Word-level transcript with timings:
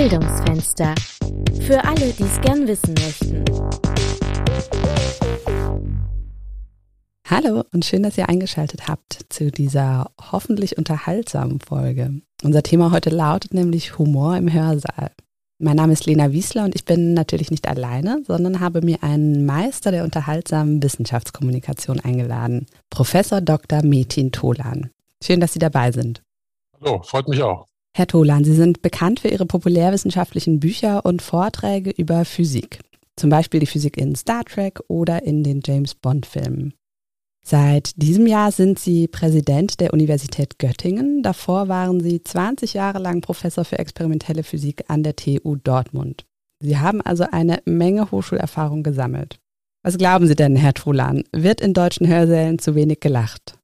Bildungsfenster. 0.00 0.94
Für 1.60 1.84
alle, 1.84 2.10
die 2.14 2.22
es 2.22 2.40
gern 2.40 2.66
wissen 2.66 2.94
möchten. 2.94 3.44
Hallo 7.28 7.64
und 7.74 7.84
schön, 7.84 8.02
dass 8.02 8.16
ihr 8.16 8.26
eingeschaltet 8.30 8.88
habt 8.88 9.26
zu 9.28 9.50
dieser 9.50 10.10
hoffentlich 10.32 10.78
unterhaltsamen 10.78 11.60
Folge. 11.60 12.22
Unser 12.42 12.62
Thema 12.62 12.92
heute 12.92 13.10
lautet 13.10 13.52
nämlich 13.52 13.98
Humor 13.98 14.38
im 14.38 14.50
Hörsaal. 14.50 15.10
Mein 15.58 15.76
Name 15.76 15.92
ist 15.92 16.06
Lena 16.06 16.32
Wiesler 16.32 16.64
und 16.64 16.74
ich 16.74 16.86
bin 16.86 17.12
natürlich 17.12 17.50
nicht 17.50 17.68
alleine, 17.68 18.22
sondern 18.26 18.60
habe 18.60 18.80
mir 18.80 19.02
einen 19.02 19.44
Meister 19.44 19.90
der 19.90 20.04
unterhaltsamen 20.04 20.82
Wissenschaftskommunikation 20.82 22.00
eingeladen, 22.00 22.64
Professor 22.88 23.42
Dr. 23.42 23.82
Metin 23.82 24.32
Tolan. 24.32 24.88
Schön, 25.22 25.40
dass 25.40 25.52
Sie 25.52 25.58
dabei 25.58 25.92
sind. 25.92 26.22
Hallo, 26.80 27.02
freut 27.02 27.28
mich 27.28 27.42
auch. 27.42 27.69
Herr 28.00 28.06
Tolan, 28.06 28.44
Sie 28.44 28.54
sind 28.54 28.80
bekannt 28.80 29.20
für 29.20 29.28
Ihre 29.28 29.44
populärwissenschaftlichen 29.44 30.58
Bücher 30.58 31.04
und 31.04 31.20
Vorträge 31.20 31.90
über 31.90 32.24
Physik. 32.24 32.80
Zum 33.14 33.28
Beispiel 33.28 33.60
die 33.60 33.66
Physik 33.66 33.98
in 33.98 34.14
Star 34.14 34.42
Trek 34.42 34.80
oder 34.88 35.22
in 35.24 35.44
den 35.44 35.60
James 35.62 35.94
Bond-Filmen. 35.96 36.72
Seit 37.44 38.00
diesem 38.02 38.26
Jahr 38.26 38.52
sind 38.52 38.78
Sie 38.78 39.06
Präsident 39.06 39.80
der 39.80 39.92
Universität 39.92 40.58
Göttingen. 40.58 41.22
Davor 41.22 41.68
waren 41.68 42.00
Sie 42.00 42.22
20 42.24 42.72
Jahre 42.72 43.00
lang 43.00 43.20
Professor 43.20 43.66
für 43.66 43.78
experimentelle 43.78 44.44
Physik 44.44 44.84
an 44.88 45.02
der 45.02 45.14
TU 45.14 45.56
Dortmund. 45.56 46.24
Sie 46.58 46.78
haben 46.78 47.02
also 47.02 47.26
eine 47.30 47.60
Menge 47.66 48.10
Hochschulerfahrung 48.10 48.82
gesammelt. 48.82 49.40
Was 49.82 49.98
glauben 49.98 50.26
Sie 50.26 50.36
denn, 50.36 50.56
Herr 50.56 50.72
Trulan? 50.72 51.24
Wird 51.32 51.60
in 51.60 51.74
deutschen 51.74 52.08
Hörsälen 52.08 52.60
zu 52.60 52.74
wenig 52.74 53.00
gelacht? 53.00 53.59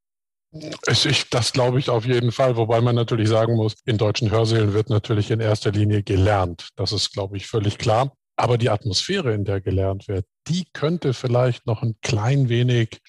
Ich, 0.89 1.29
das 1.31 1.53
glaube 1.53 1.79
ich 1.79 1.91
auf 1.91 2.07
jeden 2.07 2.33
Fall, 2.33 2.57
wobei 2.57 2.81
man 2.81 2.95
natürlich 2.95 3.29
sagen 3.29 3.57
muss, 3.57 3.75
in 3.85 3.99
deutschen 3.99 4.31
Hörsälen 4.31 4.73
wird 4.73 4.91
natürlich 4.91 5.31
in 5.31 5.41
erster 5.41 5.73
Linie 5.73 6.03
gelernt. 6.03 6.69
Das 6.77 6.93
ist, 6.93 7.13
glaube 7.13 7.37
ich, 7.37 7.47
völlig 7.47 7.79
klar. 7.79 8.13
Aber 8.37 8.59
die 8.59 8.71
Atmosphäre, 8.71 9.33
in 9.33 9.45
der 9.45 9.61
gelernt 9.61 10.09
wird, 10.09 10.27
die 10.49 10.67
könnte 10.73 11.15
vielleicht 11.15 11.67
noch 11.67 11.83
ein 11.83 11.97
klein 12.03 12.49
wenig 12.49 13.01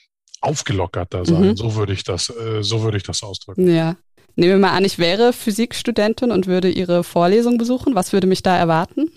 aufgelockerter 0.42 1.26
sein. 1.26 1.50
Mhm. 1.50 1.58
So 1.58 1.76
würde 1.76 1.94
ich 1.94 2.04
das, 2.04 2.30
äh, 2.30 2.64
so 2.64 2.82
würde 2.84 2.98
ich 2.98 3.04
das 3.04 3.24
ausdrücken. 3.24 3.68
Ja. 3.70 3.98
Nehmen 4.36 4.52
wir 4.52 4.60
mal 4.60 4.78
an, 4.78 4.86
ich 4.86 5.00
wäre 5.00 5.34
Physikstudentin 5.34 6.32
und 6.32 6.46
würde 6.46 6.70
Ihre 6.70 7.04
Vorlesung 7.04 7.58
besuchen. 7.58 7.96
Was 7.96 8.14
würde 8.14 8.28
mich 8.28 8.44
da 8.44 8.56
erwarten? 8.56 9.12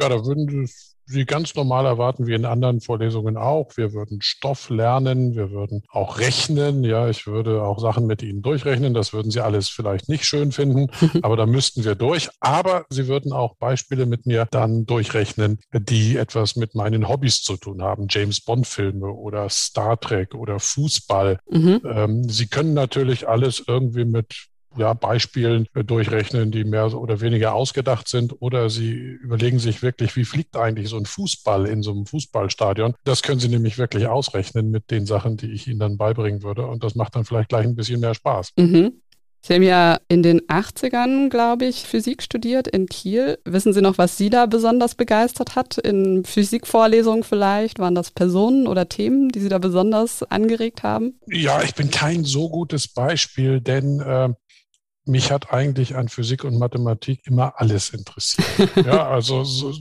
Ja, 0.00 0.08
da 0.08 0.24
würden 0.24 0.68
Sie 1.06 1.26
ganz 1.26 1.54
normal 1.54 1.86
erwarten, 1.86 2.26
wie 2.26 2.34
in 2.34 2.44
anderen 2.44 2.80
Vorlesungen 2.80 3.36
auch. 3.36 3.76
Wir 3.76 3.92
würden 3.92 4.20
Stoff 4.22 4.70
lernen, 4.70 5.34
wir 5.34 5.50
würden 5.50 5.82
auch 5.90 6.18
rechnen. 6.18 6.84
Ja, 6.84 7.08
ich 7.08 7.26
würde 7.26 7.62
auch 7.62 7.78
Sachen 7.78 8.06
mit 8.06 8.22
Ihnen 8.22 8.42
durchrechnen. 8.42 8.94
Das 8.94 9.12
würden 9.12 9.30
Sie 9.30 9.40
alles 9.40 9.68
vielleicht 9.68 10.08
nicht 10.08 10.24
schön 10.24 10.52
finden, 10.52 10.90
aber 11.22 11.36
da 11.36 11.46
müssten 11.46 11.84
wir 11.84 11.94
durch. 11.94 12.30
Aber 12.40 12.86
Sie 12.88 13.06
würden 13.06 13.32
auch 13.32 13.56
Beispiele 13.56 14.06
mit 14.06 14.26
mir 14.26 14.46
dann 14.50 14.86
durchrechnen, 14.86 15.60
die 15.72 16.16
etwas 16.16 16.56
mit 16.56 16.74
meinen 16.74 17.08
Hobbys 17.08 17.42
zu 17.42 17.56
tun 17.56 17.82
haben. 17.82 18.06
James 18.08 18.40
Bond-Filme 18.40 19.06
oder 19.06 19.48
Star 19.50 19.98
Trek 20.00 20.34
oder 20.34 20.58
Fußball. 20.58 21.38
Mhm. 21.50 21.80
Ähm, 21.84 22.28
Sie 22.28 22.46
können 22.46 22.74
natürlich 22.74 23.28
alles 23.28 23.62
irgendwie 23.66 24.04
mit 24.04 24.48
ja, 24.76 24.94
Beispielen 24.94 25.66
durchrechnen, 25.74 26.50
die 26.50 26.64
mehr 26.64 26.92
oder 26.94 27.20
weniger 27.20 27.54
ausgedacht 27.54 28.08
sind, 28.08 28.40
oder 28.40 28.70
Sie 28.70 28.92
überlegen 28.92 29.58
sich 29.58 29.82
wirklich, 29.82 30.16
wie 30.16 30.24
fliegt 30.24 30.56
eigentlich 30.56 30.88
so 30.88 30.96
ein 30.96 31.06
Fußball 31.06 31.66
in 31.66 31.82
so 31.82 31.92
einem 31.92 32.06
Fußballstadion. 32.06 32.94
Das 33.04 33.22
können 33.22 33.40
Sie 33.40 33.48
nämlich 33.48 33.78
wirklich 33.78 34.06
ausrechnen 34.06 34.70
mit 34.70 34.90
den 34.90 35.06
Sachen, 35.06 35.36
die 35.36 35.52
ich 35.52 35.66
Ihnen 35.68 35.78
dann 35.78 35.96
beibringen 35.96 36.42
würde. 36.42 36.66
Und 36.66 36.84
das 36.84 36.94
macht 36.94 37.16
dann 37.16 37.24
vielleicht 37.24 37.48
gleich 37.48 37.66
ein 37.66 37.76
bisschen 37.76 38.00
mehr 38.00 38.14
Spaß. 38.14 38.52
Mhm. 38.56 39.00
Sie 39.46 39.52
haben 39.52 39.62
ja 39.62 39.98
in 40.08 40.22
den 40.22 40.40
80ern, 40.40 41.28
glaube 41.28 41.66
ich, 41.66 41.82
Physik 41.82 42.22
studiert 42.22 42.66
in 42.66 42.86
Kiel. 42.86 43.38
Wissen 43.44 43.74
Sie 43.74 43.82
noch, 43.82 43.98
was 43.98 44.16
Sie 44.16 44.30
da 44.30 44.46
besonders 44.46 44.94
begeistert 44.94 45.54
hat? 45.54 45.76
In 45.76 46.24
Physikvorlesungen 46.24 47.24
vielleicht? 47.24 47.78
Waren 47.78 47.94
das 47.94 48.10
Personen 48.10 48.66
oder 48.66 48.88
Themen, 48.88 49.28
die 49.28 49.40
Sie 49.40 49.50
da 49.50 49.58
besonders 49.58 50.22
angeregt 50.22 50.82
haben? 50.82 51.20
Ja, 51.26 51.62
ich 51.62 51.74
bin 51.74 51.90
kein 51.90 52.24
so 52.24 52.48
gutes 52.48 52.88
Beispiel, 52.88 53.60
denn 53.60 54.00
äh, 54.00 54.30
mich 55.06 55.30
hat 55.30 55.52
eigentlich 55.52 55.96
an 55.96 56.08
Physik 56.08 56.44
und 56.44 56.58
Mathematik 56.58 57.26
immer 57.26 57.54
alles 57.56 57.90
interessiert. 57.90 58.46
ja, 58.86 59.08
also 59.08 59.44
so, 59.44 59.72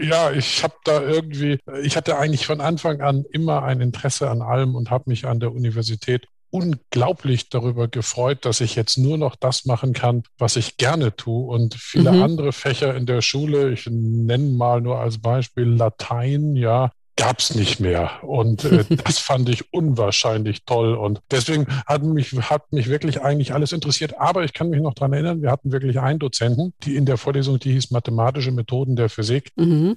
ja, 0.00 0.32
ich 0.32 0.62
habe 0.62 0.74
da 0.84 1.00
irgendwie, 1.02 1.58
ich 1.82 1.96
hatte 1.96 2.18
eigentlich 2.18 2.46
von 2.46 2.60
Anfang 2.60 3.00
an 3.00 3.24
immer 3.32 3.62
ein 3.62 3.80
Interesse 3.80 4.30
an 4.30 4.42
allem 4.42 4.74
und 4.74 4.90
habe 4.90 5.04
mich 5.08 5.26
an 5.26 5.40
der 5.40 5.52
Universität 5.52 6.28
unglaublich 6.50 7.48
darüber 7.50 7.88
gefreut, 7.88 8.44
dass 8.44 8.60
ich 8.60 8.76
jetzt 8.76 8.96
nur 8.98 9.18
noch 9.18 9.36
das 9.36 9.64
machen 9.66 9.92
kann, 9.92 10.22
was 10.38 10.56
ich 10.56 10.76
gerne 10.76 11.14
tue. 11.14 11.46
Und 11.46 11.74
viele 11.74 12.12
mhm. 12.12 12.22
andere 12.22 12.52
Fächer 12.52 12.94
in 12.94 13.06
der 13.06 13.20
Schule, 13.20 13.72
ich 13.72 13.86
nenne 13.90 14.52
mal 14.52 14.80
nur 14.80 14.98
als 15.00 15.18
Beispiel 15.18 15.64
Latein, 15.64 16.56
ja, 16.56 16.92
gab 17.16 17.40
es 17.40 17.54
nicht 17.54 17.80
mehr. 17.80 18.22
Und 18.22 18.64
äh, 18.64 18.84
das 19.04 19.18
fand 19.18 19.48
ich 19.48 19.72
unwahrscheinlich 19.72 20.64
toll. 20.64 20.94
Und 20.94 21.20
deswegen 21.30 21.66
hat 21.86 22.02
mich, 22.02 22.32
hat 22.32 22.72
mich 22.72 22.88
wirklich 22.88 23.22
eigentlich 23.22 23.52
alles 23.52 23.72
interessiert. 23.72 24.18
Aber 24.18 24.44
ich 24.44 24.52
kann 24.52 24.68
mich 24.70 24.80
noch 24.80 24.94
dran 24.94 25.12
erinnern, 25.12 25.42
wir 25.42 25.50
hatten 25.50 25.72
wirklich 25.72 25.98
einen 25.98 26.18
Dozenten, 26.18 26.74
die 26.82 26.96
in 26.96 27.06
der 27.06 27.16
Vorlesung, 27.16 27.58
die 27.58 27.72
hieß 27.72 27.90
Mathematische 27.90 28.52
Methoden 28.52 28.96
der 28.96 29.08
Physik. 29.08 29.50
Mhm. 29.56 29.96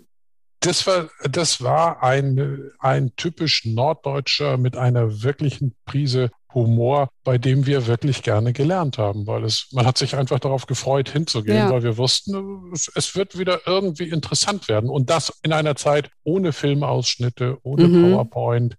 Das 0.61 0.85
war, 0.87 1.09
das 1.23 1.61
war 1.61 2.03
ein, 2.03 2.71
ein 2.79 3.15
typisch 3.15 3.65
Norddeutscher 3.65 4.57
mit 4.57 4.75
einer 4.75 5.23
wirklichen 5.23 5.75
Prise 5.85 6.31
Humor, 6.53 7.09
bei 7.23 7.37
dem 7.37 7.65
wir 7.65 7.87
wirklich 7.87 8.23
gerne 8.23 8.53
gelernt 8.53 8.97
haben, 8.97 9.27
weil 9.27 9.43
es, 9.43 9.67
man 9.71 9.85
hat 9.85 9.97
sich 9.97 10.15
einfach 10.15 10.39
darauf 10.39 10.65
gefreut, 10.65 11.09
hinzugehen, 11.09 11.57
ja. 11.57 11.69
weil 11.69 11.83
wir 11.83 11.97
wussten, 11.97 12.71
es, 12.73 13.15
wird 13.15 13.37
wieder 13.37 13.61
irgendwie 13.65 14.09
interessant 14.09 14.67
werden. 14.67 14.89
Und 14.89 15.09
das 15.09 15.39
in 15.43 15.53
einer 15.53 15.75
Zeit 15.75 16.09
ohne 16.23 16.53
Filmausschnitte, 16.53 17.57
ohne 17.63 17.87
mhm. 17.87 18.11
PowerPoint, 18.11 18.77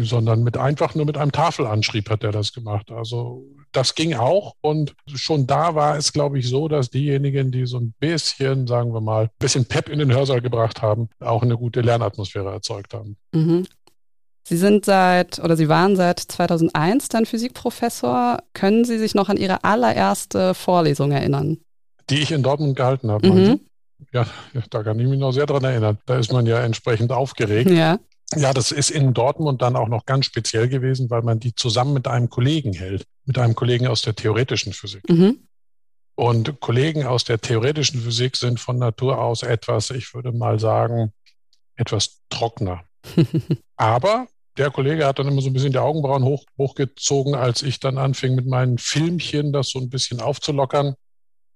sondern 0.00 0.42
mit 0.42 0.56
einfach 0.56 0.94
nur 0.94 1.06
mit 1.06 1.16
einem 1.16 1.32
Tafelanschrieb 1.32 2.10
hat 2.10 2.24
er 2.24 2.32
das 2.32 2.52
gemacht. 2.52 2.90
Also 2.90 3.44
das 3.72 3.94
ging 3.94 4.14
auch. 4.14 4.54
Und 4.60 4.94
schon 5.14 5.46
da 5.46 5.74
war 5.74 5.96
es, 5.96 6.12
glaube 6.12 6.38
ich, 6.38 6.48
so, 6.48 6.68
dass 6.68 6.90
diejenigen, 6.90 7.52
die 7.52 7.66
so 7.66 7.78
ein 7.78 7.94
bisschen, 8.00 8.66
sagen 8.66 8.92
wir 8.92 9.00
mal, 9.00 9.24
ein 9.24 9.30
bisschen 9.38 9.66
Pep 9.66 9.88
in 9.88 9.98
den 9.98 10.12
Hörsaal 10.12 10.40
gebracht 10.40 10.82
haben, 10.82 11.08
auch 11.20 11.42
eine 11.42 11.56
gute 11.56 11.80
Lernatmosphäre 11.80 12.50
erzeugt 12.50 12.94
haben. 12.94 13.16
Mhm. 13.32 13.66
Sie 14.42 14.56
sind 14.56 14.84
seit 14.84 15.38
oder 15.38 15.56
Sie 15.56 15.68
waren 15.68 15.96
seit 15.96 16.20
2001 16.20 17.08
dann 17.08 17.26
Physikprofessor. 17.26 18.38
Können 18.52 18.84
Sie 18.84 18.98
sich 18.98 19.14
noch 19.14 19.28
an 19.28 19.36
Ihre 19.36 19.64
allererste 19.64 20.54
Vorlesung 20.54 21.12
erinnern? 21.12 21.58
Die 22.08 22.20
ich 22.20 22.32
in 22.32 22.42
Dortmund 22.42 22.76
gehalten 22.76 23.10
habe. 23.10 23.28
Mhm. 23.28 23.60
Ja, 24.12 24.26
da 24.70 24.82
kann 24.82 24.98
ich 24.98 25.06
mich 25.06 25.18
noch 25.18 25.32
sehr 25.32 25.46
dran 25.46 25.62
erinnern. 25.62 25.98
Da 26.06 26.18
ist 26.18 26.32
man 26.32 26.46
ja 26.46 26.60
entsprechend 26.60 27.12
aufgeregt. 27.12 27.70
Ja. 27.70 27.98
Ja, 28.36 28.52
das 28.52 28.70
ist 28.70 28.90
in 28.90 29.12
Dortmund 29.12 29.60
dann 29.60 29.74
auch 29.74 29.88
noch 29.88 30.06
ganz 30.06 30.26
speziell 30.26 30.68
gewesen, 30.68 31.10
weil 31.10 31.22
man 31.22 31.40
die 31.40 31.54
zusammen 31.54 31.92
mit 31.92 32.06
einem 32.06 32.30
Kollegen 32.30 32.72
hält, 32.72 33.04
mit 33.24 33.38
einem 33.38 33.56
Kollegen 33.56 33.88
aus 33.88 34.02
der 34.02 34.14
theoretischen 34.14 34.72
Physik. 34.72 35.02
Mhm. 35.08 35.48
Und 36.14 36.60
Kollegen 36.60 37.06
aus 37.06 37.24
der 37.24 37.40
theoretischen 37.40 38.00
Physik 38.00 38.36
sind 38.36 38.60
von 38.60 38.78
Natur 38.78 39.18
aus 39.18 39.42
etwas, 39.42 39.90
ich 39.90 40.14
würde 40.14 40.32
mal 40.32 40.60
sagen, 40.60 41.12
etwas 41.76 42.20
trockener. 42.28 42.84
Aber 43.76 44.26
der 44.56 44.70
Kollege 44.70 45.06
hat 45.06 45.18
dann 45.18 45.28
immer 45.28 45.40
so 45.40 45.48
ein 45.48 45.52
bisschen 45.52 45.72
die 45.72 45.78
Augenbrauen 45.78 46.24
hoch, 46.24 46.44
hochgezogen, 46.58 47.34
als 47.34 47.62
ich 47.62 47.80
dann 47.80 47.98
anfing 47.98 48.34
mit 48.34 48.46
meinen 48.46 48.78
Filmchen 48.78 49.52
das 49.52 49.70
so 49.70 49.78
ein 49.78 49.90
bisschen 49.90 50.20
aufzulockern. 50.20 50.94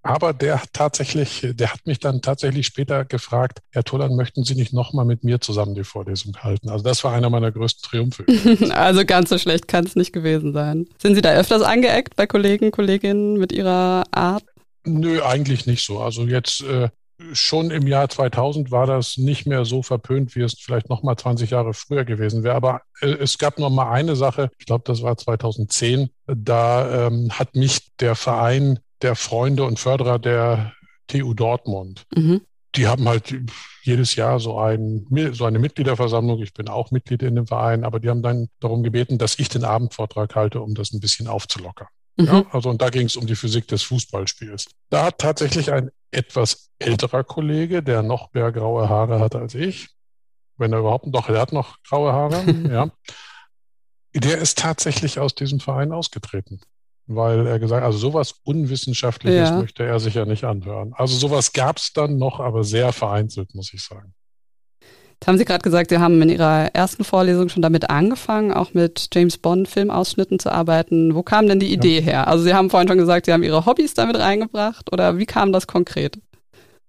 Aber 0.06 0.34
der 0.34 0.60
hat 0.60 0.68
tatsächlich, 0.74 1.46
der 1.54 1.72
hat 1.72 1.86
mich 1.86 1.98
dann 1.98 2.20
tatsächlich 2.20 2.66
später 2.66 3.06
gefragt, 3.06 3.60
Herr 3.70 3.84
Tollan, 3.84 4.14
möchten 4.14 4.44
Sie 4.44 4.54
nicht 4.54 4.74
nochmal 4.74 5.06
mit 5.06 5.24
mir 5.24 5.40
zusammen 5.40 5.74
die 5.74 5.82
Vorlesung 5.82 6.36
halten? 6.36 6.68
Also 6.68 6.84
das 6.84 7.02
war 7.04 7.14
einer 7.14 7.30
meiner 7.30 7.50
größten 7.50 7.88
Triumphe. 7.88 8.26
also 8.74 9.06
ganz 9.06 9.30
so 9.30 9.38
schlecht 9.38 9.66
kann 9.66 9.86
es 9.86 9.96
nicht 9.96 10.12
gewesen 10.12 10.52
sein. 10.52 10.86
Sind 10.98 11.14
Sie 11.14 11.22
da 11.22 11.32
öfters 11.32 11.62
angeeckt 11.62 12.16
bei 12.16 12.26
Kollegen, 12.26 12.70
Kolleginnen 12.70 13.38
mit 13.38 13.50
Ihrer 13.50 14.04
Art? 14.10 14.44
Nö, 14.84 15.22
eigentlich 15.22 15.64
nicht 15.64 15.84
so. 15.86 16.00
Also 16.00 16.26
jetzt 16.26 16.62
äh, 16.62 16.90
schon 17.32 17.70
im 17.70 17.86
Jahr 17.86 18.08
2000 18.08 18.70
war 18.70 18.86
das 18.86 19.16
nicht 19.16 19.46
mehr 19.46 19.64
so 19.64 19.82
verpönt, 19.82 20.34
wie 20.34 20.42
es 20.42 20.54
vielleicht 20.58 20.88
noch 20.88 21.02
mal 21.02 21.16
20 21.16 21.50
Jahre 21.50 21.74
früher 21.74 22.04
gewesen 22.04 22.42
wäre. 22.42 22.54
Aber 22.54 22.82
äh, 23.00 23.06
es 23.06 23.38
gab 23.38 23.58
noch 23.58 23.70
mal 23.70 23.90
eine 23.90 24.16
Sache, 24.16 24.50
ich 24.58 24.66
glaube, 24.66 24.84
das 24.86 25.02
war 25.02 25.16
2010. 25.16 26.10
Da 26.26 27.06
ähm, 27.06 27.30
hat 27.32 27.54
mich 27.54 27.90
der 28.00 28.14
Verein 28.14 28.80
der 29.02 29.16
Freunde 29.16 29.64
und 29.64 29.78
Förderer 29.78 30.18
der 30.18 30.72
TU 31.06 31.34
Dortmund, 31.34 32.04
mhm. 32.14 32.40
die 32.74 32.86
haben 32.86 33.06
halt 33.08 33.34
jedes 33.82 34.16
Jahr 34.16 34.40
so, 34.40 34.58
ein, 34.58 35.06
so 35.32 35.44
eine 35.44 35.58
Mitgliederversammlung. 35.58 36.42
Ich 36.42 36.54
bin 36.54 36.68
auch 36.68 36.90
Mitglied 36.90 37.22
in 37.22 37.36
dem 37.36 37.46
Verein, 37.46 37.84
aber 37.84 38.00
die 38.00 38.08
haben 38.08 38.22
dann 38.22 38.48
darum 38.60 38.82
gebeten, 38.82 39.18
dass 39.18 39.38
ich 39.38 39.48
den 39.50 39.64
Abendvortrag 39.64 40.34
halte, 40.34 40.62
um 40.62 40.74
das 40.74 40.92
ein 40.92 41.00
bisschen 41.00 41.28
aufzulockern. 41.28 41.88
Mhm. 42.16 42.26
Ja, 42.26 42.46
also 42.50 42.70
und 42.70 42.80
da 42.80 42.90
ging 42.90 43.06
es 43.06 43.16
um 43.16 43.26
die 43.26 43.36
Physik 43.36 43.68
des 43.68 43.82
Fußballspiels. 43.82 44.68
Da 44.88 45.06
hat 45.06 45.18
tatsächlich 45.18 45.72
ein 45.72 45.90
etwas 46.14 46.70
älterer 46.78 47.24
Kollege, 47.24 47.82
der 47.82 48.02
noch 48.02 48.32
mehr 48.32 48.52
graue 48.52 48.88
Haare 48.88 49.20
hat 49.20 49.34
als 49.34 49.54
ich, 49.54 49.88
wenn 50.56 50.72
er 50.72 50.78
überhaupt 50.80 51.06
noch, 51.06 51.28
er 51.28 51.40
hat 51.40 51.52
noch 51.52 51.76
graue 51.82 52.12
Haare, 52.12 52.42
ja, 52.70 52.90
der 54.14 54.38
ist 54.38 54.58
tatsächlich 54.58 55.18
aus 55.18 55.34
diesem 55.34 55.60
Verein 55.60 55.92
ausgetreten. 55.92 56.60
weil 57.06 57.46
er 57.46 57.58
gesagt, 57.58 57.84
also 57.84 57.98
sowas 57.98 58.40
Unwissenschaftliches 58.44 59.50
Ja. 59.50 59.58
möchte 59.58 59.84
er 59.84 60.00
sich 60.00 60.14
ja 60.14 60.24
nicht 60.24 60.44
anhören. 60.44 60.94
Also 60.94 61.16
sowas 61.18 61.52
gab 61.52 61.76
es 61.76 61.92
dann 61.92 62.16
noch, 62.16 62.40
aber 62.40 62.64
sehr 62.64 62.92
vereinzelt, 62.94 63.54
muss 63.54 63.74
ich 63.74 63.82
sagen. 63.84 64.14
Jetzt 65.14 65.26
haben 65.28 65.38
Sie 65.38 65.44
gerade 65.44 65.62
gesagt, 65.62 65.90
Sie 65.90 65.98
haben 65.98 66.20
in 66.20 66.28
Ihrer 66.28 66.74
ersten 66.74 67.02
Vorlesung 67.04 67.48
schon 67.48 67.62
damit 67.62 67.88
angefangen, 67.88 68.52
auch 68.52 68.74
mit 68.74 69.08
James 69.14 69.38
Bond 69.38 69.68
Filmausschnitten 69.68 70.38
zu 70.38 70.52
arbeiten. 70.52 71.14
Wo 71.14 71.22
kam 71.22 71.46
denn 71.48 71.60
die 71.60 71.72
Idee 71.72 72.00
her? 72.02 72.28
Also 72.28 72.44
Sie 72.44 72.52
haben 72.52 72.68
vorhin 72.68 72.88
schon 72.88 72.98
gesagt, 72.98 73.26
Sie 73.26 73.32
haben 73.32 73.42
Ihre 73.42 73.64
Hobbys 73.64 73.94
damit 73.94 74.18
reingebracht 74.18 74.92
oder 74.92 75.16
wie 75.18 75.26
kam 75.26 75.52
das 75.52 75.66
konkret? 75.66 76.18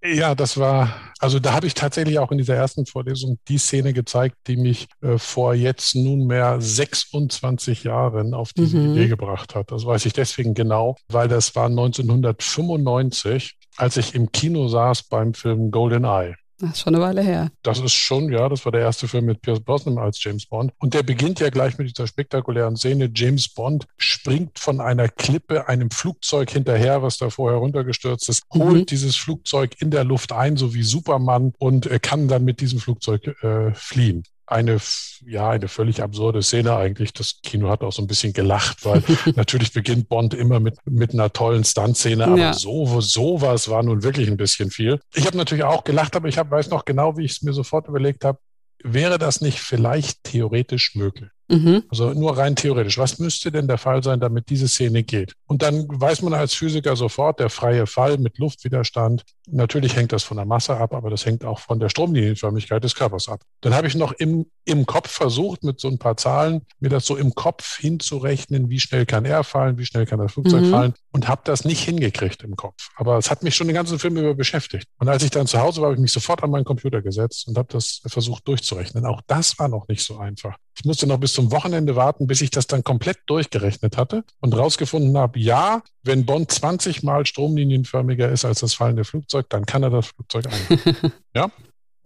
Ja, 0.03 0.35
das 0.35 0.57
war, 0.57 0.93
also 1.19 1.39
da 1.39 1.53
habe 1.53 1.65
ich 1.65 1.73
tatsächlich 1.73 2.19
auch 2.19 2.31
in 2.31 2.37
dieser 2.37 2.53
ersten 2.55 2.85
Vorlesung 2.85 3.39
die 3.47 3.57
Szene 3.57 3.91
gezeigt, 3.91 4.35
die 4.45 4.55
mich 4.55 4.85
äh, 5.01 5.17
vor 5.17 5.55
jetzt 5.55 5.95
nunmehr 5.95 6.57
26 6.61 7.85
Jahren 7.85 8.35
auf 8.35 8.53
diese 8.53 8.77
Mhm. 8.77 8.91
Idee 8.91 9.07
gebracht 9.07 9.55
hat. 9.55 9.71
Das 9.71 9.83
weiß 9.85 10.05
ich 10.05 10.13
deswegen 10.13 10.53
genau, 10.53 10.95
weil 11.07 11.27
das 11.27 11.55
war 11.55 11.69
1995, 11.69 13.55
als 13.77 13.97
ich 13.97 14.13
im 14.13 14.31
Kino 14.31 14.67
saß 14.67 15.03
beim 15.03 15.33
Film 15.33 15.71
GoldenEye. 15.71 16.35
Das 16.57 16.71
ist 16.71 16.79
schon 16.79 16.95
eine 16.95 17.03
Weile 17.03 17.21
her. 17.21 17.51
Das 17.63 17.79
ist 17.79 17.93
schon, 17.93 18.31
ja, 18.31 18.47
das 18.47 18.63
war 18.63 18.71
der 18.71 18.81
erste 18.81 19.07
Film 19.07 19.25
mit 19.25 19.41
Pierce 19.41 19.59
Brosnan 19.59 19.97
als 19.97 20.23
James 20.23 20.45
Bond. 20.45 20.71
Und 20.79 20.93
der 20.93 21.03
beginnt 21.03 21.39
ja 21.41 21.49
gleich 21.49 21.77
mit 21.77 21.89
dieser 21.89 22.07
spektakulären 22.07 22.77
Szene. 22.77 23.11
James 23.13 23.49
Bond 23.49 23.85
springt 23.97 24.57
von 24.57 24.79
einer 24.79 25.09
Klippe 25.09 25.67
einem 25.67 25.91
Flugzeug 25.91 26.49
hinterher, 26.49 27.01
was 27.01 27.17
da 27.17 27.29
vorher 27.29 27.59
runtergestürzt 27.59 28.29
ist, 28.29 28.43
Mhm. 28.53 28.59
holt 28.59 28.91
dieses 28.91 29.15
Flugzeug 29.17 29.75
in 29.81 29.91
der 29.91 30.05
Luft 30.05 30.31
ein, 30.31 30.55
so 30.55 30.73
wie 30.73 30.83
Superman, 30.83 31.53
und 31.57 31.87
äh, 31.87 31.99
kann 31.99 32.27
dann 32.27 32.45
mit 32.45 32.61
diesem 32.61 32.79
Flugzeug 32.79 33.27
äh, 33.43 33.73
fliehen. 33.73 34.23
Eine, 34.47 34.77
ja, 35.25 35.49
eine 35.49 35.67
völlig 35.67 36.03
absurde 36.03 36.43
Szene 36.43 36.75
eigentlich. 36.75 37.13
Das 37.13 37.39
Kino 37.41 37.69
hat 37.69 37.81
auch 37.81 37.91
so 37.91 38.01
ein 38.01 38.07
bisschen 38.07 38.31
gelacht, 38.33 38.85
weil 38.85 39.01
natürlich 39.35 39.73
beginnt 39.73 40.07
Bond 40.07 40.33
immer 40.33 40.59
mit, 40.59 40.77
mit 40.85 41.13
einer 41.13 41.33
tollen 41.33 41.63
Stuntszene, 41.63 42.25
aber 42.25 42.37
Ja. 42.37 42.53
so, 42.53 43.01
sowas 43.01 43.69
war 43.69 43.81
nun 43.81 44.03
wirklich 44.03 44.27
ein 44.27 44.37
bisschen 44.37 44.69
viel. 44.69 44.99
Ich 45.15 45.25
habe 45.25 45.37
natürlich 45.37 45.63
auch 45.63 45.83
gelacht, 45.83 46.15
aber 46.15 46.27
ich 46.27 46.37
hab, 46.37 46.51
weiß 46.51 46.69
noch 46.69 46.85
genau, 46.85 47.17
wie 47.17 47.25
ich 47.25 47.31
es 47.31 47.41
mir 47.41 47.53
sofort 47.53 47.87
überlegt 47.87 48.23
habe, 48.23 48.37
wäre 48.83 49.17
das 49.17 49.41
nicht 49.41 49.59
vielleicht 49.59 50.23
theoretisch 50.23 50.93
möglich? 50.95 51.29
Mhm. 51.47 51.83
Also 51.89 52.11
nur 52.13 52.37
rein 52.37 52.55
theoretisch. 52.55 52.97
Was 52.97 53.19
müsste 53.19 53.51
denn 53.51 53.67
der 53.67 53.77
Fall 53.77 54.03
sein, 54.03 54.19
damit 54.19 54.49
diese 54.49 54.67
Szene 54.67 55.03
geht? 55.03 55.33
Und 55.45 55.61
dann 55.61 55.85
weiß 55.87 56.21
man 56.23 56.33
als 56.33 56.53
Physiker 56.55 56.95
sofort, 56.95 57.39
der 57.39 57.49
freie 57.49 57.85
Fall 57.85 58.17
mit 58.17 58.37
Luftwiderstand. 58.39 59.23
Natürlich 59.47 59.95
hängt 59.95 60.11
das 60.11 60.23
von 60.23 60.37
der 60.37 60.45
Masse 60.45 60.75
ab, 60.77 60.93
aber 60.93 61.11
das 61.11 61.25
hängt 61.25 61.45
auch 61.45 61.59
von 61.59 61.79
der 61.79 61.89
Stromlinienförmigkeit 61.89 62.83
des 62.83 62.95
Körpers 62.95 63.29
ab. 63.29 63.41
Dann 63.61 63.75
habe 63.75 63.87
ich 63.87 63.93
noch 63.95 64.11
im, 64.13 64.47
im 64.65 64.87
Kopf 64.87 65.11
versucht, 65.11 65.63
mit 65.63 65.79
so 65.79 65.87
ein 65.87 65.99
paar 65.99 66.17
Zahlen, 66.17 66.61
mir 66.79 66.89
das 66.89 67.05
so 67.05 67.15
im 67.15 67.35
Kopf 67.35 67.77
hinzurechnen, 67.77 68.69
wie 68.69 68.79
schnell 68.79 69.05
kann 69.05 69.25
er 69.25 69.43
fallen, 69.43 69.77
wie 69.77 69.85
schnell 69.85 70.05
kann 70.07 70.19
das 70.19 70.33
Flugzeug 70.33 70.63
Mhm. 70.63 70.71
fallen 70.71 70.93
und 71.11 71.27
habe 71.27 71.41
das 71.45 71.63
nicht 71.63 71.83
hingekriegt 71.83 72.41
im 72.43 72.55
Kopf. 72.55 72.89
Aber 72.95 73.17
es 73.17 73.29
hat 73.29 73.43
mich 73.43 73.55
schon 73.55 73.67
den 73.67 73.75
ganzen 73.75 73.99
Film 73.99 74.17
über 74.17 74.33
beschäftigt. 74.33 74.87
Und 74.97 75.09
als 75.09 75.21
ich 75.21 75.29
dann 75.29 75.45
zu 75.45 75.59
Hause 75.59 75.81
war, 75.81 75.87
habe 75.87 75.95
ich 75.95 76.01
mich 76.01 76.11
sofort 76.11 76.43
an 76.43 76.49
meinen 76.49 76.65
Computer 76.65 77.01
gesetzt 77.03 77.47
und 77.47 77.57
habe 77.57 77.67
das 77.71 78.01
versucht 78.07 78.47
durchzurechnen. 78.47 79.05
Auch 79.05 79.21
das 79.27 79.59
war 79.59 79.67
noch 79.67 79.87
nicht 79.87 80.03
so 80.03 80.17
einfach. 80.17 80.57
Ich 80.77 80.85
musste 80.85 81.07
noch 81.07 81.19
bis 81.19 81.34
zum 81.35 81.51
Wochenende 81.51 81.95
warten, 81.95 82.25
bis 82.27 82.41
ich 82.41 82.49
das 82.49 82.65
dann 82.67 82.83
komplett 82.83 83.19
durchgerechnet 83.27 83.97
hatte 83.97 84.23
und 84.41 84.57
rausgefunden 84.57 85.15
habe, 85.17 85.37
ja, 85.39 85.83
wenn 86.03 86.25
Bond 86.25 86.49
20 86.51 87.03
Mal 87.03 87.25
stromlinienförmiger 87.25 88.29
ist 88.31 88.45
als 88.45 88.61
das 88.61 88.73
fallende 88.73 89.03
Flugzeug, 89.03 89.45
dann 89.49 89.65
kann 89.65 89.83
er 89.83 89.91
das 89.91 90.07
Flugzeug 90.07 90.45
ein. 90.47 91.11
ja. 91.35 91.51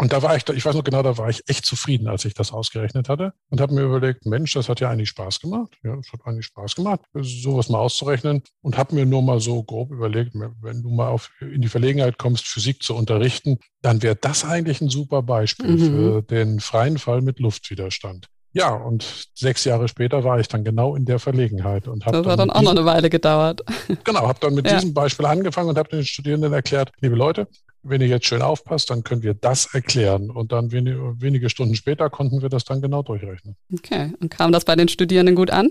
Und 0.02 0.14
da 0.14 0.22
war 0.22 0.38
ich, 0.38 0.46
da- 0.46 0.54
ich 0.54 0.64
weiß 0.64 0.76
noch 0.76 0.86
genau, 0.86 1.04
da 1.04 1.18
war 1.18 1.30
ich 1.30 1.44
echt 1.50 1.66
zufrieden, 1.66 2.08
als 2.08 2.24
ich 2.24 2.34
das 2.34 2.54
ausgerechnet 2.54 3.10
hatte 3.10 3.34
und 3.50 3.60
habe 3.60 3.74
mir 3.74 3.82
überlegt, 3.82 4.26
Mensch, 4.26 4.54
das 4.54 4.70
hat 4.70 4.80
ja 4.80 4.90
eigentlich 4.90 5.10
Spaß 5.10 5.42
gemacht. 5.42 5.76
Ja, 5.84 5.94
das 5.98 6.08
hat 6.14 6.22
eigentlich 6.26 6.46
Spaß 6.46 6.76
gemacht, 6.76 7.02
sowas 7.14 7.68
mal 7.68 7.80
auszurechnen 7.80 8.42
und 8.62 8.78
habe 8.78 8.96
mir 8.96 9.06
nur 9.06 9.22
mal 9.22 9.42
so 9.42 9.62
grob 9.62 9.92
überlegt, 9.92 10.36
wenn 10.36 10.82
du 10.82 10.90
mal 10.90 11.10
auf, 11.10 11.30
in 11.42 11.62
die 11.62 11.68
Verlegenheit 11.68 12.18
kommst, 12.18 12.48
Physik 12.48 12.82
zu 12.82 12.96
unterrichten, 12.96 13.60
dann 13.82 14.02
wäre 14.02 14.16
das 14.16 14.46
eigentlich 14.46 14.80
ein 14.80 14.88
super 14.90 15.22
Beispiel 15.22 15.72
Mhm. 15.72 15.80
für 15.80 16.22
den 16.22 16.60
freien 16.62 16.98
Fall 16.98 17.22
mit 17.22 17.40
Luftwiderstand. 17.40 18.28
Ja, 18.52 18.74
und 18.74 19.28
sechs 19.36 19.64
Jahre 19.64 19.88
später 19.88 20.24
war 20.24 20.40
ich 20.40 20.48
dann 20.48 20.64
genau 20.64 20.96
in 20.96 21.06
der 21.06 21.20
Verlegenheit 21.20 21.88
und 21.88 22.06
Das 22.06 22.14
hat 22.16 22.26
dann 22.26 22.48
mit 22.48 22.56
auch 22.56 22.62
noch 22.62 22.72
eine 22.72 22.86
Weile 22.86 23.10
gedauert. 23.10 23.62
Genau, 24.04 24.28
habe 24.28 24.40
dann 24.42 24.56
mit 24.56 24.66
Ja. 24.66 24.76
diesem 24.78 24.94
Beispiel 24.94 25.26
angefangen 25.26 25.70
und 25.70 25.78
habe 25.78 25.90
den 25.90 26.04
Studierenden 26.04 26.52
erklärt, 26.54 26.92
liebe 27.02 27.16
Leute, 27.16 27.48
wenn 27.84 28.02
ihr 28.02 28.08
jetzt 28.08 28.26
schön 28.26 28.42
aufpasst, 28.42 28.90
dann 28.90 29.04
können 29.04 29.22
wir 29.24 29.34
das 29.36 29.74
erklären. 29.74 30.30
Und 30.32 30.52
dann 30.52 30.72
wenige, 30.72 31.22
wenige 31.22 31.50
Stunden 31.50 31.76
später 31.76 32.10
konnten 32.10 32.42
wir 32.42 32.50
das 32.50 32.66
dann 32.66 32.82
genau 32.82 33.04
durchrechnen. 33.04 33.56
Okay. 33.74 34.14
Und 34.20 34.30
kam 34.30 34.52
das 34.52 34.66
bei 34.66 34.76
den 34.76 34.88
Studierenden 34.90 35.36
gut 35.36 35.52
an? 35.52 35.70